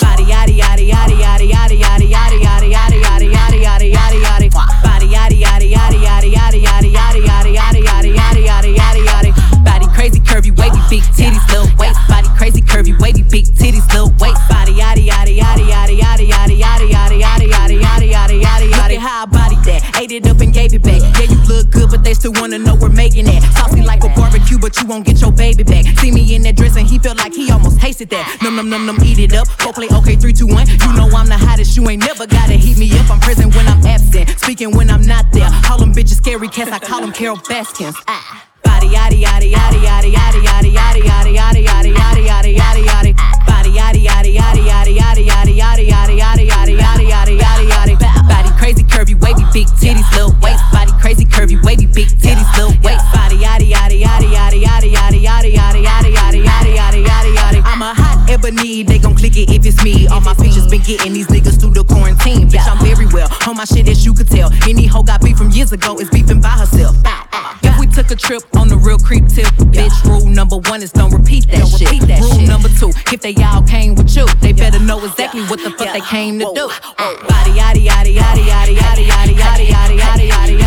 Body 0.00 0.24
yaddy 0.24 0.58
yaddy 0.58 0.84
yaddy 0.90 1.16
yaddy 1.20 1.48
yaddy 1.48 1.70
yaddy 1.70 2.08
yaddy 2.10 2.38
yaddy 2.40 2.98
yaddy 3.00 3.28
yaddy 3.30 3.60
yaddy 3.60 3.60
yaddy 3.64 3.88
yaddy 3.94 4.20
yaddy 4.20 4.48
body 4.82 5.06
yaddy 5.08 5.38
yaddy 5.40 5.68
yaddy 5.72 6.00
yaddy 6.04 6.30
yaddy 6.34 6.60
yaddy 6.60 6.90
yaddy 6.92 7.20
yaddy 7.24 7.52
yaddy 7.56 7.80
yaddy 7.86 8.12
yaddy 8.16 8.42
yaddy 8.46 8.72
yaddy 8.76 9.02
yaddy 9.06 9.64
body 9.64 9.86
crazy 9.94 10.20
curvy 10.20 10.50
wavy 10.58 10.80
big 10.90 11.02
titties 11.16 11.46
little 11.48 11.70
waist 11.78 12.00
body 12.08 12.28
crazy 12.36 12.60
curvy 12.60 12.98
wavy 13.00 13.22
big 13.22 13.46
titties 13.46 13.86
little 13.92 14.12
waist 14.20 14.40
body 14.48 14.72
yaddy 14.72 15.06
yaddy 15.08 15.38
yaddy 15.38 15.68
yaddy 15.68 15.96
yaddy 16.00 16.26
yaddy 16.28 16.56
yaddy 16.60 16.90
yaddy 16.90 17.20
yaddy 17.20 17.80
yaddy 17.80 18.08
yaddy 18.10 18.10
yaddy 18.12 18.40
yaddy 18.42 18.70
yaddy 18.72 18.98
how 18.98 19.22
I 19.22 19.26
body 19.26 19.56
that 19.66 20.00
ate 20.00 20.12
it 20.12 20.26
up 20.26 20.40
and 20.40 20.52
gave 20.52 20.74
it 20.74 20.82
back 20.82 21.00
yeah 21.18 21.30
you 21.30 21.38
look 21.48 21.70
good 21.70 21.90
but 21.90 22.04
they 22.04 22.14
still 22.14 22.32
wanna 22.34 22.58
know 22.58 22.74
we're 22.74 22.88
making 22.88 23.26
that 23.26 23.42
saucy 23.54 23.82
like 23.82 24.04
a 24.04 24.08
barbecue 24.14 24.58
but 24.58 24.80
you 24.80 24.86
won't 24.86 25.06
get 25.06 25.20
your 25.20 25.29
see 26.00 26.10
me 26.10 26.34
in 26.34 26.42
that 26.42 26.56
dress 26.56 26.76
and 26.76 26.88
he 26.88 26.98
felt 26.98 27.18
like 27.18 27.34
he 27.34 27.50
almost 27.50 27.78
tasted 27.78 28.08
that 28.08 28.24
num 28.42 28.56
num 28.56 28.70
num 28.70 28.86
num 28.86 28.96
eat 29.04 29.18
it 29.18 29.34
up 29.34 29.46
go 29.58 29.70
play 29.70 29.88
okay 29.92 30.16
three 30.16 30.32
two 30.32 30.46
one 30.46 30.66
you 30.66 30.92
know 30.96 31.08
I'm 31.12 31.28
the 31.28 31.36
hottest 31.36 31.76
you 31.76 31.88
ain't 31.90 32.02
never 32.02 32.26
gotta 32.26 32.54
heat 32.54 32.78
me 32.78 32.88
up 32.98 33.10
I'm 33.10 33.20
present 33.20 33.54
when 33.54 33.68
I'm 33.68 33.84
absent 33.86 34.30
speaking 34.40 34.74
when 34.74 34.88
I'm 34.90 35.02
not 35.02 35.26
there 35.32 35.50
call 35.62 35.78
them 35.78 35.92
bitches 35.92 36.16
scary 36.16 36.48
cats 36.48 36.72
I 36.72 36.78
call 36.78 37.02
them 37.02 37.12
Carole 37.12 37.36
Baskins 37.48 37.96
ah 38.08 38.46
Body 38.64 38.88
yaddy 38.88 39.22
yaddy 39.22 39.52
yaddy 39.52 39.80
yaddy 39.84 40.12
yaddy 40.12 40.40
yaddy 40.40 40.72
yaddy 40.72 41.02
yaddy 41.04 41.36
yaddy 41.36 41.66
yaddy 41.68 41.92
yaddy 41.96 42.24
yaddy 42.26 42.56
yaddy 42.56 42.84
yaddy 42.88 43.12
body 43.46 43.70
yaddy 43.76 44.04
yaddy 44.08 44.32
yaddy 44.40 44.64
yaddy 44.68 44.96
yaddy 44.96 45.24
yaddy 45.28 45.54
yaddy 45.60 45.84
yaddy 45.90 46.16
yaddy 46.16 46.46
yaddy 46.48 46.76
yaddy 46.80 47.08
yaddy 47.08 47.66
yaddy 47.68 47.96
yaddy 47.96 48.28
body 48.28 48.50
crazy 48.58 48.84
curvy 48.84 49.14
wavy 49.20 49.44
big 49.52 49.66
titties 49.76 50.08
little 50.16 50.34
waist 50.40 50.64
body 50.72 50.92
crazy 51.00 51.24
curvy 51.24 51.62
wavy 51.64 51.86
big 51.86 52.08
titties 52.08 52.48
little 52.56 52.74
waist 52.82 53.04
body 53.12 53.36
yaddy 53.36 53.70
yaddy 53.70 54.00
yaddy 54.00 54.32
yaddy 54.32 54.69
hot 58.56 58.86
they 58.86 58.98
gon' 58.98 59.14
click 59.14 59.36
it 59.36 59.50
if 59.50 59.64
it's 59.66 59.82
me 59.84 60.06
all 60.08 60.20
my 60.20 60.34
features 60.34 60.66
been 60.68 60.82
getting 60.82 61.12
these 61.12 61.26
niggas 61.28 61.60
through 61.60 61.70
the 61.74 61.84
quarantine 61.84 62.48
bitch 62.48 62.66
I'm 62.66 62.78
very 62.84 63.06
well 63.06 63.28
on 63.46 63.56
my 63.56 63.64
shit 63.64 63.88
as 63.88 64.04
you 64.04 64.14
could 64.14 64.28
tell 64.28 64.50
any 64.68 64.86
hoe 64.86 65.02
got 65.02 65.22
beef 65.22 65.36
from 65.36 65.50
years 65.50 65.72
ago 65.72 65.98
is 65.98 66.08
beefing 66.10 66.40
by 66.40 66.50
herself 66.50 66.96
if 67.62 67.78
we 67.78 67.86
took 67.86 68.10
a 68.10 68.16
trip 68.16 68.42
on 68.56 68.68
the 68.68 68.76
real 68.76 68.98
creep 68.98 69.26
tip, 69.28 69.46
bitch, 69.72 70.04
rule 70.04 70.26
number 70.26 70.56
one 70.70 70.82
is 70.82 70.92
don't 70.92 71.10
repeat 71.12 71.46
that 71.48 71.58
Don't 71.58 71.68
shit. 71.68 71.90
repeat 71.90 72.08
that 72.08 72.20
rule 72.20 72.38
shit. 72.38 72.48
number 72.48 72.68
two, 72.68 72.90
if 73.12 73.20
they 73.20 73.34
all 73.42 73.62
came 73.62 73.94
with 73.94 74.14
you, 74.16 74.26
they 74.40 74.52
better 74.52 74.78
know 74.78 75.02
exactly 75.04 75.42
what 75.44 75.62
the 75.62 75.70
fuck 75.70 75.92
they 75.92 76.00
came 76.00 76.38
to 76.38 76.44
do. 76.54 76.68
Body 76.98 77.52
yaddy 77.52 77.86
yaddy 77.86 78.16
yaddy 78.16 78.44
yaddy 78.48 78.76
yaddy 78.76 79.04
yaddy 79.06 79.34
yaddy 79.36 79.66
yaddy 79.68 79.98
yaddy 79.98 80.28
yaddy 80.30 80.59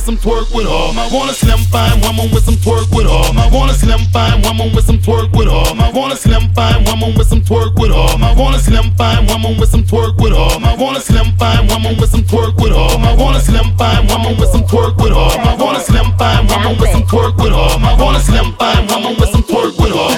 with 0.00 0.06
some 0.06 0.32
twerk 0.32 0.48
with 0.54 0.64
her. 0.64 0.86
I 0.96 1.08
want 1.12 1.30
a 1.30 1.34
slim 1.34 1.58
fine 1.68 2.00
woman 2.00 2.32
with 2.32 2.44
some 2.44 2.56
twerk 2.56 2.88
with 2.94 3.04
her. 3.04 3.24
I 3.36 3.50
want 3.52 3.70
a 3.70 3.74
slim 3.74 4.00
fine 4.12 4.40
woman 4.42 4.72
with 4.74 4.84
some 4.86 4.96
twerk 4.98 5.32
with 5.36 5.48
her. 5.48 5.64
I 5.76 5.92
want 5.92 6.12
a 6.12 6.16
slim 6.16 6.48
fine 6.54 6.84
woman 6.84 7.12
with 7.16 7.28
some 7.28 7.42
twerk 7.42 7.76
with 7.76 7.92
her. 7.92 8.08
I 8.24 8.32
want 8.32 8.56
a 8.56 8.60
slim 8.60 8.92
fine 8.96 9.26
woman 9.26 9.60
with 9.60 9.68
some 9.68 9.84
twerk 9.84 10.16
with 10.16 10.32
her. 10.32 10.50
I 10.64 10.74
want 10.76 10.96
a 10.96 11.00
slim 11.00 11.36
fine 11.36 11.66
woman 11.68 11.96
with 12.00 12.10
some 12.10 12.22
twerk 12.24 12.56
with 12.56 12.72
her. 12.72 12.88
I 12.96 13.14
want 13.14 13.36
a 13.36 13.40
slim 13.40 13.76
fine 13.76 14.06
woman 14.08 14.36
with 14.40 14.48
some 14.48 14.64
twerk 14.64 14.96
with 14.96 15.12
her. 15.12 15.30
I 15.36 15.54
want 15.60 15.76
a 15.76 15.80
slim 15.80 16.08
fine 16.16 16.46
woman 16.48 16.80
with 16.80 16.90
some 16.92 17.04
twerk 17.04 17.36
with 17.36 17.52
her. 17.52 17.70
I 17.84 17.92
want 18.00 18.16
a 18.16 18.20
slim 18.20 18.52
fine 18.56 18.86
woman 18.88 19.20
with 19.20 19.28
some 19.28 19.44
twerk 19.44 19.76
with 19.76 19.92
her. 19.92 20.08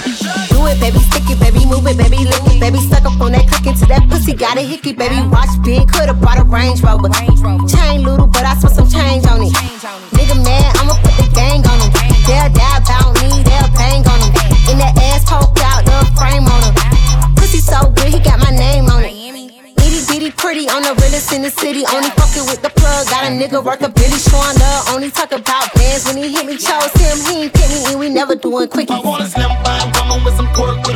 Do 0.55 0.66
it, 0.70 0.78
baby, 0.78 0.99
stick 1.11 1.26
it, 1.26 1.41
baby, 1.43 1.66
move 1.66 1.87
it, 1.91 1.99
baby, 1.99 2.22
lick 2.22 2.47
it, 2.47 2.61
baby, 2.61 2.78
suck 2.87 3.01
up 3.66 3.82
on 3.82 3.88
that 3.88 4.04
pussy, 4.10 4.34
got 4.34 4.58
a 4.58 4.62
hickey, 4.62 4.92
baby, 4.92 5.16
watch 5.28 5.50
big, 5.62 5.86
coulda 5.88 6.14
brought 6.14 6.38
a 6.38 6.44
Range 6.44 6.80
Rover. 6.82 7.08
Chain 7.68 8.02
little, 8.02 8.26
but 8.26 8.42
I 8.42 8.54
spent 8.58 8.74
some 8.74 8.88
change 8.88 9.26
on 9.26 9.42
it. 9.42 9.52
Nigga 10.14 10.36
mad, 10.42 10.76
I'ma 10.78 10.94
put 11.02 11.14
the 11.18 11.26
gang 11.34 11.62
on 11.66 11.78
him. 11.78 11.90
They'll 12.26 12.50
die 12.50 12.78
about 12.82 13.14
me, 13.22 13.42
they'll 13.46 13.70
bang 13.78 14.02
on 14.06 14.18
him. 14.18 14.32
In 14.70 14.76
that 14.82 14.94
ass 14.98 15.24
poked 15.28 15.62
out, 15.62 15.86
the 15.86 15.94
frame 16.18 16.46
on 16.46 16.60
him. 16.64 16.74
Pussy 17.36 17.58
so 17.62 17.90
good, 17.94 18.10
he 18.10 18.18
got 18.18 18.38
my 18.40 18.50
name 18.50 18.86
on 18.90 19.04
it. 19.04 19.14
Itty 19.78 20.00
bitty 20.10 20.30
pretty 20.32 20.66
on 20.68 20.82
the 20.82 20.94
realest 20.98 21.32
in 21.32 21.42
the 21.42 21.50
city. 21.50 21.84
Only 21.86 22.10
fucking 22.18 22.46
with 22.46 22.62
the 22.62 22.70
plug. 22.70 23.06
Got 23.08 23.26
a 23.26 23.30
nigga 23.30 23.62
worth 23.62 23.82
a 23.82 23.90
billy 23.90 24.18
showing 24.18 24.58
love. 24.58 24.88
Only 24.90 25.10
talk 25.10 25.32
about 25.32 25.72
bands 25.74 26.06
when 26.06 26.16
he 26.16 26.32
hit 26.32 26.46
me. 26.46 26.56
Chose 26.56 26.92
him, 26.98 27.18
he 27.26 27.46
ain't 27.46 27.52
pick 27.54 27.68
me, 27.70 27.84
and 27.90 27.98
we 27.98 28.08
never 28.08 28.34
doing 28.34 28.68
quickie. 28.68 28.94
I 28.94 29.00
want 29.00 29.22
a 29.22 29.26
slim 29.26 29.50
fine 29.62 29.90
woman 29.94 30.24
with 30.24 30.36
some 30.36 30.48
twerk 30.54 30.91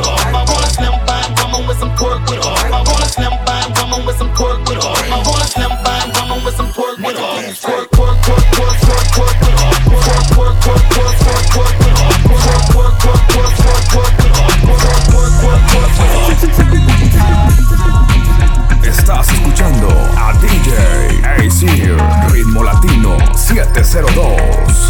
702. 23.47 24.86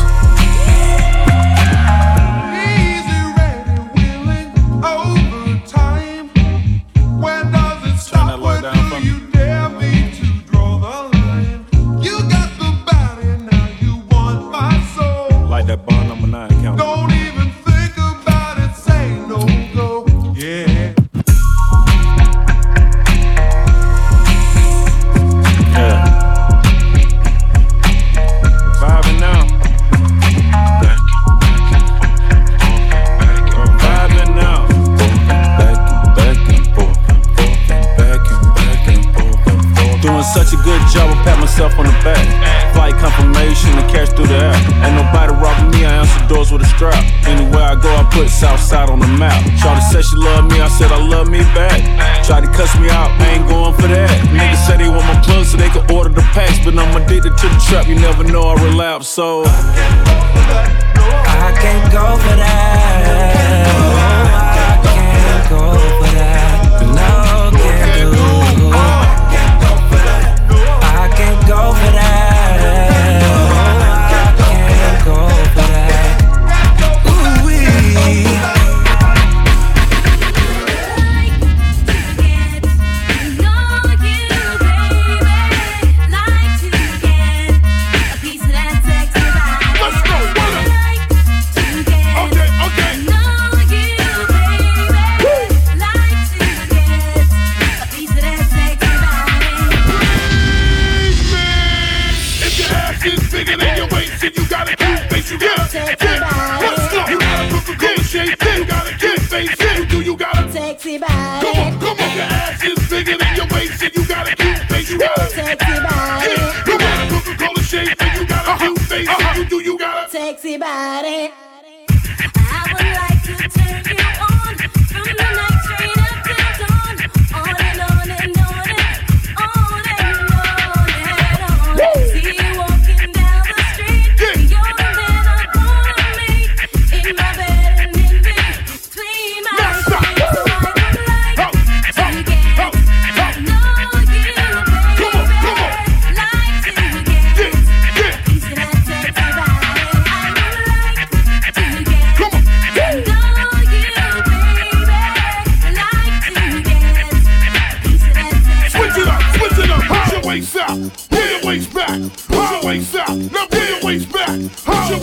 Through 44.15 44.29
the 44.29 44.39
app. 44.39 44.57
Ain't 44.85 44.95
nobody 44.95 45.33
robbing 45.33 45.71
me, 45.71 45.85
I 45.85 46.05
answer 46.05 46.29
doors 46.29 46.53
with 46.53 46.63
a 46.63 46.67
strap. 46.77 47.03
Anywhere 47.27 47.63
I 47.63 47.75
go, 47.75 47.89
I 47.89 48.05
put 48.13 48.29
Southside 48.29 48.91
on 48.91 49.01
the 49.01 49.07
map. 49.07 49.43
Shawty 49.59 49.81
said 49.91 50.05
she 50.05 50.17
love 50.17 50.51
me, 50.51 50.61
I 50.61 50.69
said 50.69 50.93
I 50.93 51.03
love 51.03 51.29
me 51.29 51.41
back. 51.57 51.81
Try 52.25 52.41
to 52.41 52.49
cuss 52.49 52.79
me 52.79 52.91
out, 52.91 53.11
I 53.21 53.39
ain't 53.39 53.49
going 53.49 53.75
for 53.75 53.89
that. 53.89 54.11
Niggas 54.31 54.67
say 54.67 54.77
they 54.77 54.89
want 54.89 55.07
my 55.07 55.21
plug 55.23 55.47
so 55.47 55.57
they 55.57 55.71
can 55.71 55.91
order 55.91 56.11
the 56.11 56.23
packs, 56.37 56.59
but 56.65 56.79
I'm 56.79 56.95
addicted 57.01 57.37
to 57.37 57.49
the 57.49 57.65
trap. 57.67 57.89
You 57.89 57.97
never 57.97 58.25
know 58.25 58.43
I 58.43 58.55
relapse, 58.63 59.09
so 59.09 59.45
I 59.47 61.53
can't 61.61 61.93
go 61.93 62.17
for 62.17 62.37
that. 62.37 62.76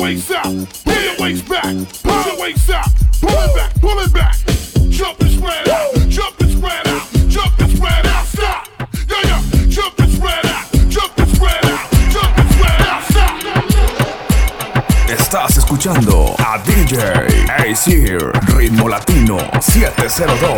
Waist 0.04 0.32
out. 0.32 0.44
Pull 0.84 1.02
your 1.02 1.16
waist 1.18 1.48
back. 1.48 1.64
Push 2.04 2.26
your 2.28 2.42
waist 2.42 2.70
out. 2.70 2.88
Pull 3.22 3.30
it 3.30 3.56
back. 3.56 3.72
Pull 3.80 4.00
it 4.00 4.14
back. 4.14 4.36
Jump 4.90 5.20
and 5.22 5.32
spread 5.32 5.70
out. 5.70 5.94
Jump 6.10 6.40
and 6.42 6.52
spread 6.52 6.88
out. 6.88 7.04
Jump 7.30 7.60
and 7.60 7.72
spread 7.72 8.06
out. 8.08 8.26
Stop. 8.28 8.68
Yeah, 9.08 9.24
yeah. 9.24 9.42
Jump 9.70 10.00
and 10.00 10.12
spread 10.12 10.46
out. 10.46 10.66
Jump 10.90 11.18
and 11.20 11.30
spread 11.36 11.66
out. 11.66 11.88
Jump 12.12 12.38
and 12.38 12.50
spread 12.52 12.82
out. 12.82 13.04
Stop. 13.12 13.40
Estás 15.08 15.58
escuchando 15.58 16.36
a 16.38 16.58
DJ 16.60 17.00
Aesir 17.66 18.20
Ritmo 18.58 18.90
Latino 18.90 19.38
702. 19.62 20.50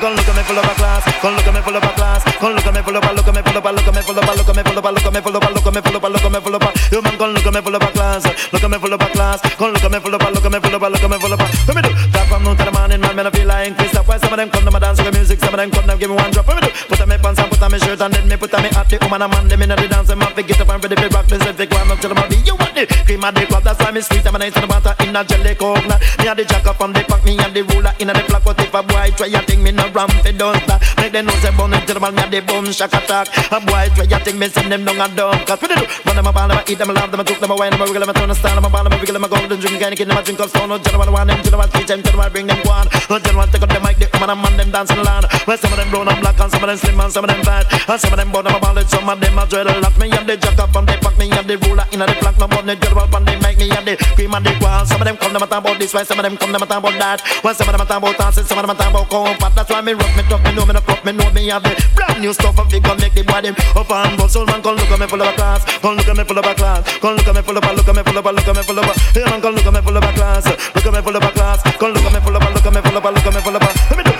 Con 0.00 0.16
lo 0.16 0.24
que 0.24 0.32
me 0.32 0.42
follow 0.42 0.62
pa' 0.62 0.74
class, 0.74 1.04
con 1.20 1.36
lo 1.36 1.44
que 1.44 1.52
me 1.52 1.62
follow 1.62 1.80
pa' 1.80 1.94
class, 1.94 2.22
con 2.40 2.54
lo 2.54 2.62
que 2.62 2.72
me 2.72 2.82
follow 2.82 3.00
pa', 3.00 3.12
lo 3.12 3.22
que 3.22 3.32
me 3.32 3.42
follow 3.42 3.62
pa', 3.62 3.72
lo 3.72 3.84
que 3.84 3.92
me 3.92 4.02
follow 4.02 4.22
pa', 4.24 4.34
lo 4.34 4.44
que 4.44 4.52
me 4.52 4.62
follow 4.64 4.82
pa', 4.82 4.90
lo 4.90 5.00
que 5.00 5.10
me 5.10 5.22
follow 5.22 5.40
pa', 5.40 5.50
lo 5.50 5.62
que 5.62 5.70
me 5.70 5.82
follow 5.82 6.00
pa', 6.00 6.08
lo 6.08 6.18
que 6.18 6.30
me 6.30 6.40
follow 6.40 6.58
pa', 6.58 6.71
yo 6.92 7.00
man 7.00 7.16
con 7.16 7.32
lo 7.32 7.42
que 7.42 7.50
me 7.50 7.62
follow 7.62 7.80
pa' 7.80 7.90
class, 7.90 8.22
lo 8.52 8.60
que 8.60 8.68
me 8.68 8.78
follow 8.78 8.98
pa' 8.98 9.08
class, 9.12 9.40
con 9.56 9.72
lo 9.72 9.80
que 9.80 9.88
me 9.88 9.98
follow 9.98 10.18
pa', 10.18 10.30
lo 10.30 10.42
que 10.42 10.50
me 10.50 10.60
follow 10.60 10.78
pa', 10.78 10.90
lo 10.90 10.98
que 10.98 11.08
me 11.08 11.18
follow 11.18 11.38
pa'. 11.38 11.48
Let 11.66 11.74
me 11.74 11.82
do 11.82 11.88
that 12.12 12.28
from 12.28 12.44
noon 12.44 12.56
to 12.58 12.64
the 12.64 12.70
morning, 12.70 13.00
man, 13.00 13.16
man, 13.16 13.26
I 13.26 13.30
feel 13.30 13.46
like 13.48 13.76
Chris. 13.78 13.91
Why 14.12 14.18
some 14.18 14.28
of 14.28 14.36
them 14.36 14.50
come 14.50 14.64
to 14.66 14.70
my 14.70 14.78
dance 14.78 15.00
with 15.00 15.14
music, 15.14 15.40
some 15.40 15.54
of 15.54 15.56
them 15.56 15.70
come 15.70 15.88
to 15.88 15.96
give 15.96 16.10
me 16.10 16.16
one 16.16 16.30
drop. 16.32 16.46
Let 16.46 16.60
me 16.60 16.68
do 16.68 16.72
put 16.84 17.00
on 17.00 17.08
me 17.08 17.16
pants 17.16 17.40
and 17.40 17.48
put 17.48 17.62
on 17.62 17.72
me 17.72 17.78
shirt 17.78 18.00
and 18.02 18.12
then 18.12 18.28
me 18.28 18.36
put 18.36 18.52
on 18.52 18.62
me 18.62 18.68
hat. 18.68 18.84
The 18.84 19.00
woman 19.00 19.22
and 19.22 19.32
man, 19.32 19.48
them 19.48 19.62
inna 19.62 19.74
the 19.74 19.88
dance, 19.88 20.08
them 20.08 20.20
have 20.20 20.36
to 20.36 20.42
get 20.42 20.60
up 20.60 20.68
and 20.68 20.84
ready 20.84 20.96
to 21.00 21.08
rock. 21.16 21.24
This 21.32 21.40
if 21.48 21.56
they 21.56 21.64
go 21.64 21.80
up 21.80 21.98
to 21.98 22.08
the 22.08 22.14
body, 22.14 22.36
you 22.44 22.52
want 22.60 22.76
the 22.76 22.84
cream 23.08 23.24
of 23.24 23.32
the 23.32 23.46
club. 23.48 23.64
That's 23.64 23.80
why 23.80 23.88
me 23.88 24.04
sweet 24.04 24.20
and 24.28 24.36
me 24.36 24.38
nice 24.44 24.56
and 24.60 24.68
water 24.68 24.92
in 25.00 25.16
a 25.16 25.24
jelly 25.24 25.54
coconut. 25.56 25.96
Me 26.20 26.28
a 26.28 26.34
the 26.36 26.44
jacker 26.44 26.76
from 26.76 26.92
the 26.92 27.00
pack, 27.08 27.24
me 27.24 27.40
and 27.40 27.56
the 27.56 27.64
ruler 27.72 27.94
in 28.04 28.12
the 28.12 28.20
flock. 28.28 28.44
But 28.44 28.60
if 28.60 28.74
a 28.76 28.82
boy 28.84 29.08
try 29.16 29.32
a 29.32 29.40
thing, 29.48 29.64
me 29.64 29.72
no 29.72 29.88
ramp 29.96 30.12
it 30.28 30.36
don't 30.36 30.60
stop. 30.60 30.84
Make 31.00 31.12
them 31.16 31.24
know 31.24 31.36
say 31.40 31.52
bun 31.56 31.72
into 31.72 31.96
the 31.96 32.00
man, 32.04 32.12
me 32.12 32.20
a 32.20 32.28
the 32.28 32.40
boom 32.44 32.68
shack 32.68 32.92
attack. 32.92 33.32
A 33.48 33.64
boy 33.64 33.88
try 33.96 34.04
a 34.12 34.20
thing, 34.20 34.36
me 34.36 34.52
send 34.52 34.68
them 34.68 34.84
down 34.84 35.00
a 35.00 35.08
dumb. 35.16 35.40
Cause 35.48 35.56
what 35.56 35.72
they 35.72 35.80
do? 35.80 35.88
Run 36.04 36.20
them 36.20 36.28
a 36.28 36.32
ball, 36.36 36.52
them 36.52 36.60
a 36.60 36.62
eat 36.68 36.76
them, 36.76 36.90
a 36.90 36.92
love 36.92 37.08
them, 37.08 37.20
a 37.20 37.24
took 37.24 37.40
them, 37.40 37.48
a 37.48 37.56
wine 37.56 37.72
them, 37.72 37.80
a 37.80 37.84
wiggle 37.88 38.04
them, 38.04 38.12
a 38.12 38.12
turn 38.12 38.28
a 38.28 38.36
style, 38.36 38.60
them 38.60 38.68
a 38.68 38.68
ball, 38.68 38.84
them 38.84 38.92
a 38.92 39.00
wiggle 39.00 39.16
them, 39.16 39.24
a 39.24 39.28
golden 39.32 39.56
drink, 39.56 39.80
kid 39.80 40.04
them, 40.04 40.20
a 40.20 40.20
drink 40.20 40.36
of 40.36 40.52
stone. 40.52 40.68
No 40.68 40.76
general 40.76 41.08
one, 41.08 41.32
them 41.32 41.40
general 41.40 41.64
teach 41.72 41.88
them, 41.88 42.04
general 42.04 42.28
bring 42.28 42.44
them 42.44 42.60
one. 42.68 42.92
No 43.08 43.16
general 43.16 43.48
take 43.48 43.64
up 43.64 43.72
the 43.72 43.80
mic, 43.80 44.01
the 44.02 44.10
woman 44.18 44.30
and 44.34 44.42
man 44.42 44.56
them 44.58 44.70
dancing 44.70 44.98
along. 44.98 45.24
Well, 45.46 45.58
some 45.58 45.70
of 45.70 45.78
them 45.78 45.90
brown 45.90 46.08
and 46.10 46.18
black, 46.18 46.38
and 46.40 46.50
some 46.50 46.62
of 46.62 46.68
them 46.68 46.78
slim, 46.78 46.98
and 46.98 47.12
some 47.12 47.24
of 47.24 47.30
them 47.30 47.42
fat, 47.46 47.70
and 47.70 48.00
some 48.00 48.12
of 48.12 48.18
them 48.18 48.30
bottom 48.34 48.54
of 48.54 48.60
ballad, 48.60 48.88
some 48.90 49.08
of 49.08 49.20
them 49.20 49.38
a 49.38 49.46
dreadlock. 49.46 49.94
Me 49.98 50.10
have 50.10 50.26
the 50.26 50.36
jacker 50.36 50.66
from 50.74 50.86
the 50.86 50.98
pack, 50.98 51.14
me 51.18 51.30
have 51.30 51.46
the 51.46 51.56
ruler 51.62 51.86
in 51.92 52.02
the 52.02 52.14
flank, 52.18 52.38
no 52.38 52.46
more 52.50 52.62
the 52.62 52.74
general 52.74 53.06
from 53.06 53.24
the 53.24 53.34
mic, 53.38 53.58
me 53.58 53.70
have 53.70 53.86
the 53.86 53.94
cream 54.18 54.34
and 54.34 54.44
the 54.46 54.52
qual. 54.58 54.82
Some 54.86 55.00
of 55.00 55.06
them 55.06 55.16
come 55.16 55.32
them 55.32 55.42
a 55.42 55.46
talk 55.46 55.62
about 55.62 55.78
this, 55.78 55.94
while 55.94 56.04
some 56.04 56.18
of 56.18 56.24
them 56.26 56.36
come 56.36 56.50
them 56.50 56.62
a 56.62 56.66
talk 56.66 56.82
about 56.82 56.98
that. 56.98 57.22
Well, 57.44 57.54
some 57.54 57.68
of 57.68 57.72
them 57.72 57.82
a 57.82 57.86
talk 57.86 58.02
about 58.02 58.18
dancing, 58.18 58.44
some 58.44 58.58
of 58.58 58.66
them 58.66 58.74
a 58.74 58.78
talk 58.78 58.90
about 58.90 59.06
comfort. 59.10 59.52
That's 59.54 59.70
why 59.70 59.80
me 59.80 59.92
rock, 59.94 60.12
me 60.16 60.22
talk, 60.26 60.42
me 60.42 60.50
know 60.52 60.66
me 60.66 60.74
no 60.74 60.82
cup, 60.82 61.04
me 61.04 61.12
know 61.12 61.30
me 61.30 61.48
have 61.54 61.62
the 61.62 61.72
brand 61.94 62.18
new 62.18 62.32
stuff 62.32 62.58
and 62.58 62.68
figure 62.70 62.96
make 62.98 63.14
the 63.14 63.22
body 63.22 63.54
up 63.54 63.90
and 63.90 64.18
bust. 64.18 64.34
Soul 64.34 64.46
man, 64.46 64.62
come 64.62 64.76
look 64.76 64.90
at 64.90 64.98
me 64.98 65.06
full 65.06 65.20
of 65.20 65.28
a 65.28 65.34
class, 65.36 65.62
come 65.78 65.94
look 65.96 66.08
at 66.08 66.16
me 66.16 66.24
full 66.24 66.38
of 66.38 66.46
a 66.46 66.54
class, 66.54 66.80
come 66.98 67.14
look 67.14 67.28
at 67.28 67.34
me 67.36 67.42
full 67.42 67.58
of 67.58 67.64
a, 67.64 67.70
look 67.72 67.88
at 67.88 67.94
me 67.94 68.02
full 68.02 68.18
of 68.18 68.26
a, 68.26 68.32
look 68.32 68.48
at 68.48 68.56
me 68.56 68.62
full 68.62 68.78
of 68.78 68.88
a. 68.88 68.92
Hey 69.12 69.24
man, 69.28 69.40
come 69.40 69.54
look 69.54 69.66
at 69.66 69.74
me 69.74 69.80
full 69.84 69.96
of 69.96 70.04
a 70.04 70.12
class, 70.16 70.46
look 70.46 70.86
at 70.86 70.92
me 70.92 71.00
full 71.02 71.16
of 71.16 71.22
a 71.22 71.30
class, 71.36 71.60
come 71.76 71.92
look 71.92 72.04
at 72.04 72.12
me 72.12 72.20
full 72.20 72.36
of 72.36 72.42
a, 72.42 72.48
look 72.50 72.66
at 72.66 72.72
me 72.72 72.80
full 72.80 72.96
of 72.96 73.04
a, 73.04 73.10
look 73.12 73.26
at 73.26 73.34
me 73.34 73.40
full 73.40 73.56
of 73.56 73.62
a. 73.62 73.91
Let 73.92 74.06
me 74.06 74.10
do. 74.10 74.18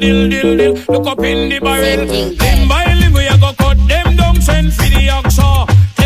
Dill, 0.00 0.30
dill, 0.30 0.56
dill, 0.56 0.74
look 0.88 1.06
up 1.06 1.18
in 1.18 1.50
the 1.50 1.58
barrel. 1.60 2.06
Limb 2.06 2.68
by 2.68 2.94
limb, 2.94 3.12
we 3.12 3.26
a 3.26 3.36
go 3.36 3.52
cut 3.52 3.76
them 3.86 4.16
down, 4.16 4.40
send 4.40 4.72
for 4.72 4.84
the 4.84 5.08
oxa. 5.08 5.99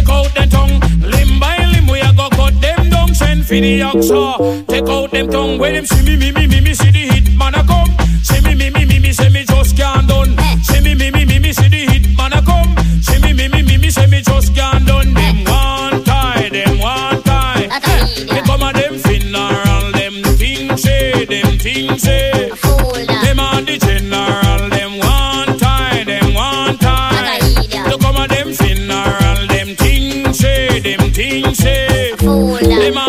For 3.55 3.61
the 3.61 3.80
oxa. 3.80 4.66
Take 4.66 4.88
out 4.88 5.11
them 5.11 5.30
tongue. 5.30 5.59
When 5.59 5.74
them 5.74 5.86
see 5.86 6.02
me, 6.05 6.16
me, 6.16 6.32
me, 6.32 6.46
me, 6.46 6.61
me, 6.61 6.74
see 6.74 6.90
the 6.90 7.05
hit 7.12 7.36
man 7.36 7.55
a 7.55 7.62
come. 7.64 7.90
See 8.22 8.40
me, 8.40 8.55
me, 8.55 8.70
me, 8.70 8.84
me, 8.84 8.98
me, 8.98 9.12
say 9.12 9.28
me 9.28 9.44
just 9.44 9.76
can't 9.76 10.09
done. 10.09 10.36
See 10.62 10.80
me, 10.80 10.94
me, 10.94 11.11
me, 11.11 11.24
me, 11.24 11.38
me, 11.38 11.52
see 11.52 11.68
the 11.68 11.86
hit 11.86 12.16
man 12.16 12.32
a 12.32 12.42
come. 12.42 12.74
See 13.02 13.20
me, 13.20 13.32
me, 13.32 13.48
me, 13.48 13.62
me, 13.62 13.76
me, 13.78 13.90
say 13.90 14.07
me 14.07 14.22
just 14.22 14.55
can't 14.55 14.86
done. 14.86 15.24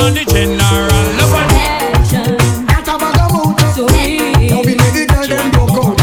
Are 0.05 0.11
the 0.11 0.23
general. 0.25 0.85
Look 1.17 1.33
at 1.33 1.49
Don't 4.49 4.63
be 4.63 4.75
many 4.75 5.05
girl 5.07 5.27
them 5.27 5.49
broke 5.49 5.71
out. 5.71 5.97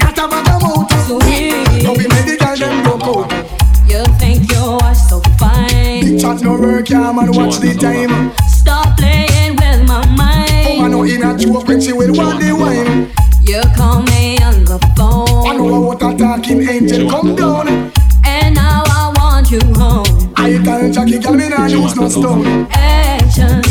Got 0.00 0.18
a 0.18 0.26
bag 0.26 0.48
of 0.48 0.62
mouth. 0.64 0.90
Don't 1.84 1.96
be 1.96 2.08
many 2.08 2.36
girl 2.36 2.56
them 2.56 2.82
broke 2.82 3.04
out. 3.04 3.30
You 3.86 4.02
think 4.18 4.50
you 4.50 4.58
are 4.58 4.92
so 4.92 5.20
fine. 5.38 6.00
Big 6.00 6.20
chat 6.20 6.42
no 6.42 6.58
work, 6.58 6.90
yeah 6.90 7.12
man. 7.12 7.30
Watch 7.30 7.58
the 7.58 7.74
time. 7.74 8.47
Nah 21.58 21.66
use 21.66 21.96
no 21.96 22.08
stone. 22.08 22.68
Action. 22.70 23.67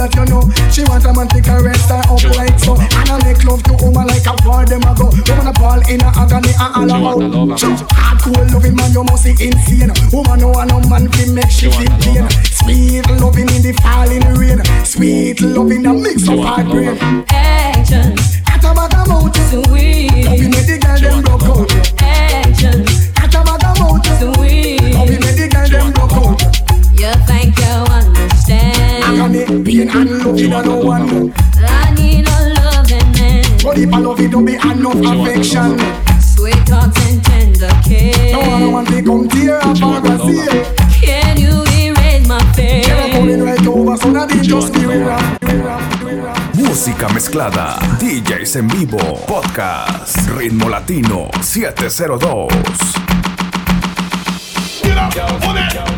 That 0.00 0.16
you 0.16 0.24
know. 0.32 0.40
She 0.72 0.80
want 0.88 1.04
a 1.04 1.12
man 1.12 1.28
to 1.28 1.40
caress 1.44 1.84
her 1.92 2.00
up 2.08 2.24
like 2.32 2.56
so. 2.56 2.72
And 2.80 3.08
I 3.12 3.16
make 3.20 3.44
love 3.44 3.62
to 3.68 3.76
woman 3.84 4.08
like 4.08 4.24
a 4.24 4.34
war 4.48 4.64
them 4.64 4.80
a 4.88 4.96
go. 4.96 5.12
Woman 5.12 5.46
a 5.46 5.52
ball 5.52 5.80
in 5.84 6.00
a 6.00 6.08
agony 6.16 6.52
and 6.56 6.88
all 6.88 7.20
about. 7.20 7.60
So 7.60 7.68
hardcore 7.92 8.48
loving 8.48 8.76
man, 8.76 8.92
you 8.96 9.04
must 9.04 9.28
be 9.28 9.36
insane. 9.36 9.92
Woman 10.08 10.40
no 10.40 10.56
want 10.56 10.72
no 10.72 10.80
man 10.88 11.04
to 11.04 11.24
make 11.32 11.52
she 11.52 11.68
feel 11.68 11.92
pain. 12.00 12.24
Sweet 12.48 13.04
loving 13.20 13.50
in 13.52 13.60
the 13.60 13.76
falling 13.84 14.24
rain. 14.40 14.64
Sweet 14.84 15.40
loving 15.44 15.84
a 15.84 15.92
mix 15.92 16.24
of 16.28 16.40
hard 16.40 16.70
brain. 16.72 16.96
Action. 17.28 18.16
Got 18.48 18.64
a 18.64 18.70
bag 18.72 18.94
of 18.96 19.08
mouth. 19.08 19.36
Sweet. 19.52 20.24
Don't 20.24 20.64
the 20.64 20.79
mezclada, 47.30 47.78
DJs 48.00 48.56
en 48.56 48.68
vivo, 48.68 48.98
podcast, 49.26 50.28
Ritmo 50.36 50.68
Latino. 50.68 51.30
702. 51.40 52.48
Get 54.82 54.96
up 54.98 55.89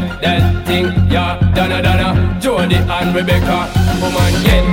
That 0.00 0.66
thing, 0.66 0.86
yeah. 1.10 1.38
Donna, 1.54 1.82
Donna, 1.82 2.38
Jody 2.40 2.76
and 2.76 3.14
Rebecca. 3.14 3.68
Woman, 4.00 4.32
get 4.42 4.71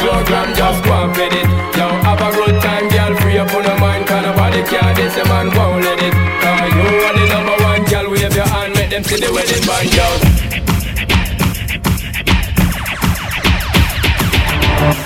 program, 0.00 0.54
just 0.54 0.84
go 0.84 0.92
and 0.92 1.14
fit 1.14 1.32
it. 1.32 1.46
Yo, 1.76 1.86
have 2.06 2.20
a 2.20 2.30
good 2.32 2.60
time, 2.62 2.88
girl, 2.88 3.12
free 3.20 3.38
up 3.38 3.52
on 3.54 3.64
your 3.64 3.78
mind. 3.78 4.06
Cause 4.06 4.24
nobody 4.24 4.62
care, 4.64 4.94
this 4.94 5.16
a 5.16 5.24
man 5.28 5.48
won't 5.56 5.84
let 5.84 5.98
it. 6.02 6.14
Cause 6.42 6.72
you 6.72 6.86
are 7.06 7.14
the 7.18 7.26
number 7.28 7.56
one, 7.64 7.84
girl, 7.84 8.10
wave 8.10 8.34
your 8.34 8.48
hand, 8.48 8.74
make 8.74 8.90
them 8.90 9.04
see 9.04 9.20
the 9.20 9.32
wedding 9.32 9.64
band, 9.66 9.94
yo. 9.94 10.31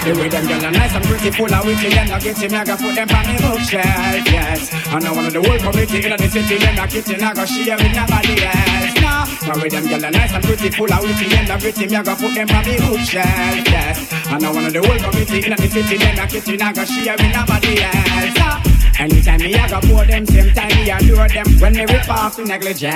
The 0.07 0.15
way 0.15 0.29
them 0.29 0.47
girl 0.47 0.65
are 0.65 0.71
nice 0.71 0.95
and 0.95 1.05
pretty, 1.05 1.33
full 1.33 1.53
of 1.53 1.67
witty, 1.67 1.91
them 1.91 2.07
not 2.07 2.23
getting 2.23 2.53
me, 2.53 2.57
I 2.57 2.65
got 2.65 2.79
put 2.79 2.95
them 2.95 3.11
on 3.11 3.27
me 3.27 3.35
bookshelf, 3.43 4.23
yes. 4.31 4.71
And 4.87 5.03
now 5.03 5.13
one 5.13 5.27
of 5.27 5.33
the 5.33 5.43
whole 5.43 5.59
committee 5.59 5.99
in 5.99 6.15
the 6.15 6.29
city, 6.31 6.59
them 6.63 6.77
not 6.77 6.91
kitchen, 6.91 7.19
I 7.21 7.35
got 7.35 7.49
share 7.49 7.75
with 7.75 7.91
nobody 7.91 8.39
else, 8.47 8.95
no. 9.03 9.27
The 9.27 9.59
way 9.59 9.69
them 9.69 9.89
girl 9.91 10.05
are 10.07 10.15
nice 10.15 10.31
and 10.31 10.45
pretty, 10.45 10.71
full 10.71 10.93
of 10.95 11.03
witty, 11.03 11.27
them 11.27 11.47
not 11.51 11.59
getting 11.59 11.91
me, 11.91 11.97
I 11.97 12.03
got 12.05 12.19
put 12.23 12.35
them 12.39 12.49
on 12.55 12.63
me 12.63 12.79
bookshelf, 12.79 13.67
yes. 13.67 13.99
And 14.31 14.43
now 14.43 14.55
one 14.55 14.67
of 14.67 14.73
the 14.73 14.87
whole 14.87 15.11
committee 15.11 15.43
in 15.43 15.57
the 15.59 15.67
city, 15.67 15.97
them 15.99 16.15
not 16.15 16.31
kitchen, 16.31 16.63
I 16.63 16.73
got 16.73 16.87
share 16.87 17.17
with 17.19 17.35
nobody 17.35 17.83
else, 17.83 18.39
no. 18.39 18.76
Anytime 18.99 19.41
me 19.41 19.55
I 19.55 19.69
go 19.69 19.81
pour 19.81 20.05
them, 20.07 20.25
same 20.27 20.53
time 20.55 20.69
me 20.69 20.91
adore 20.91 21.29
them. 21.29 21.47
When 21.61 21.73
me 21.75 21.85
rip 21.85 22.09
off 22.09 22.37
the 22.37 22.45
negligee. 22.45 22.87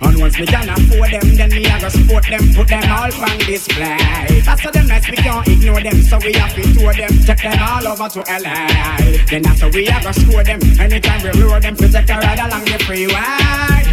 And 0.00 0.18
once 0.18 0.38
me 0.38 0.46
can 0.46 0.68
afford 0.68 1.10
them, 1.10 1.36
then 1.36 1.50
me 1.50 1.66
I 1.66 1.80
go 1.80 1.88
support 1.88 2.24
them 2.24 2.54
Put 2.54 2.68
them 2.68 2.84
all 2.90 3.12
on 3.12 3.38
display. 3.38 3.98
How 4.44 4.70
them 4.70 4.86
nice, 4.86 5.10
we 5.10 5.16
can't 5.16 5.46
ignore 5.46 5.82
them 5.82 6.02
So 6.02 6.18
we 6.18 6.32
have 6.34 6.54
to 6.54 6.62
tour 6.74 6.94
them, 6.94 7.10
take 7.24 7.42
them 7.42 7.58
all 7.60 7.86
over 7.86 8.08
to 8.08 8.20
LA 8.20 8.66
Then 9.28 9.46
after 9.46 9.68
we 9.68 9.88
I 9.88 10.02
go 10.02 10.12
score 10.12 10.44
them. 10.44 10.60
Anytime 10.80 11.22
we 11.22 11.32
lure 11.32 11.60
them, 11.60 11.76
to 11.76 11.88
take 11.88 12.08
a 12.08 12.18
ride 12.18 12.38
along 12.38 12.64
the 12.64 12.82
freeway 12.84 13.79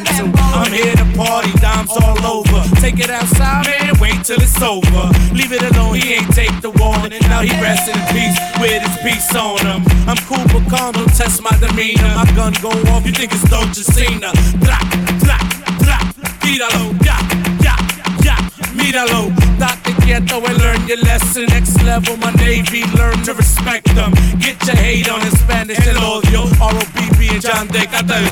to. 0.00 0.24
I'm 0.56 0.72
here 0.72 0.96
to 0.96 1.04
party, 1.16 1.52
dimes 1.60 1.90
all 1.90 2.16
over. 2.24 2.64
Take 2.80 2.98
it 2.98 3.10
outside, 3.10 3.66
man, 3.66 3.92
wait 4.00 4.24
till 4.24 4.40
it's 4.40 4.60
over. 4.62 5.04
Leave 5.36 5.52
it 5.52 5.62
alone, 5.74 5.96
he 5.96 6.14
ain't 6.14 6.32
take 6.32 6.54
the 6.62 6.70
warning. 6.80 7.20
Now 7.28 7.42
he 7.42 7.52
resting 7.60 7.96
in 7.96 8.06
peace 8.08 8.38
with 8.56 8.80
his 8.80 8.96
peace 9.04 9.28
on 9.36 9.60
him. 9.60 9.84
I'm 10.08 10.16
cool 10.24 10.44
but 10.48 10.64
calm, 10.70 10.92
don't 10.92 11.12
test 11.12 11.42
my 11.42 11.52
demeanor. 11.60 12.08
My 12.16 12.24
gun 12.32 12.54
go 12.62 12.70
off, 12.92 13.04
you 13.04 13.12
think 13.12 13.32
it's 13.32 13.44
Dolce 13.50 13.82
Cena. 13.82 14.32
Blah, 14.64 14.80
blah, 15.20 15.40
blah, 15.84 16.00
tíralo, 16.40 16.96
ya, 17.04 17.16
ya, 17.60 17.76
ya. 18.24 18.36
Míralo, 18.72 19.28
date 19.60 19.92
quieto 20.00 20.40
and 20.40 20.58
learn 20.58 20.80
your 20.88 20.98
lesson. 21.04 21.44
Next 21.46 21.76
level, 21.82 22.16
my 22.16 22.32
Navy, 22.40 22.84
learn 22.96 23.20
to 23.24 23.34
respect 23.34 23.92
them. 23.94 24.12
Get 24.40 24.56
your 24.66 24.76
hate 24.76 25.10
on 25.10 25.20
in 25.20 25.32
Spanish, 25.36 25.86
el 25.86 26.00
odio. 26.00 26.48
R.O.B.B. 26.60 27.28
and 27.28 27.42
John 27.42 27.68
Deck, 27.68 27.92
hasta 27.92 28.16
el 28.16 28.30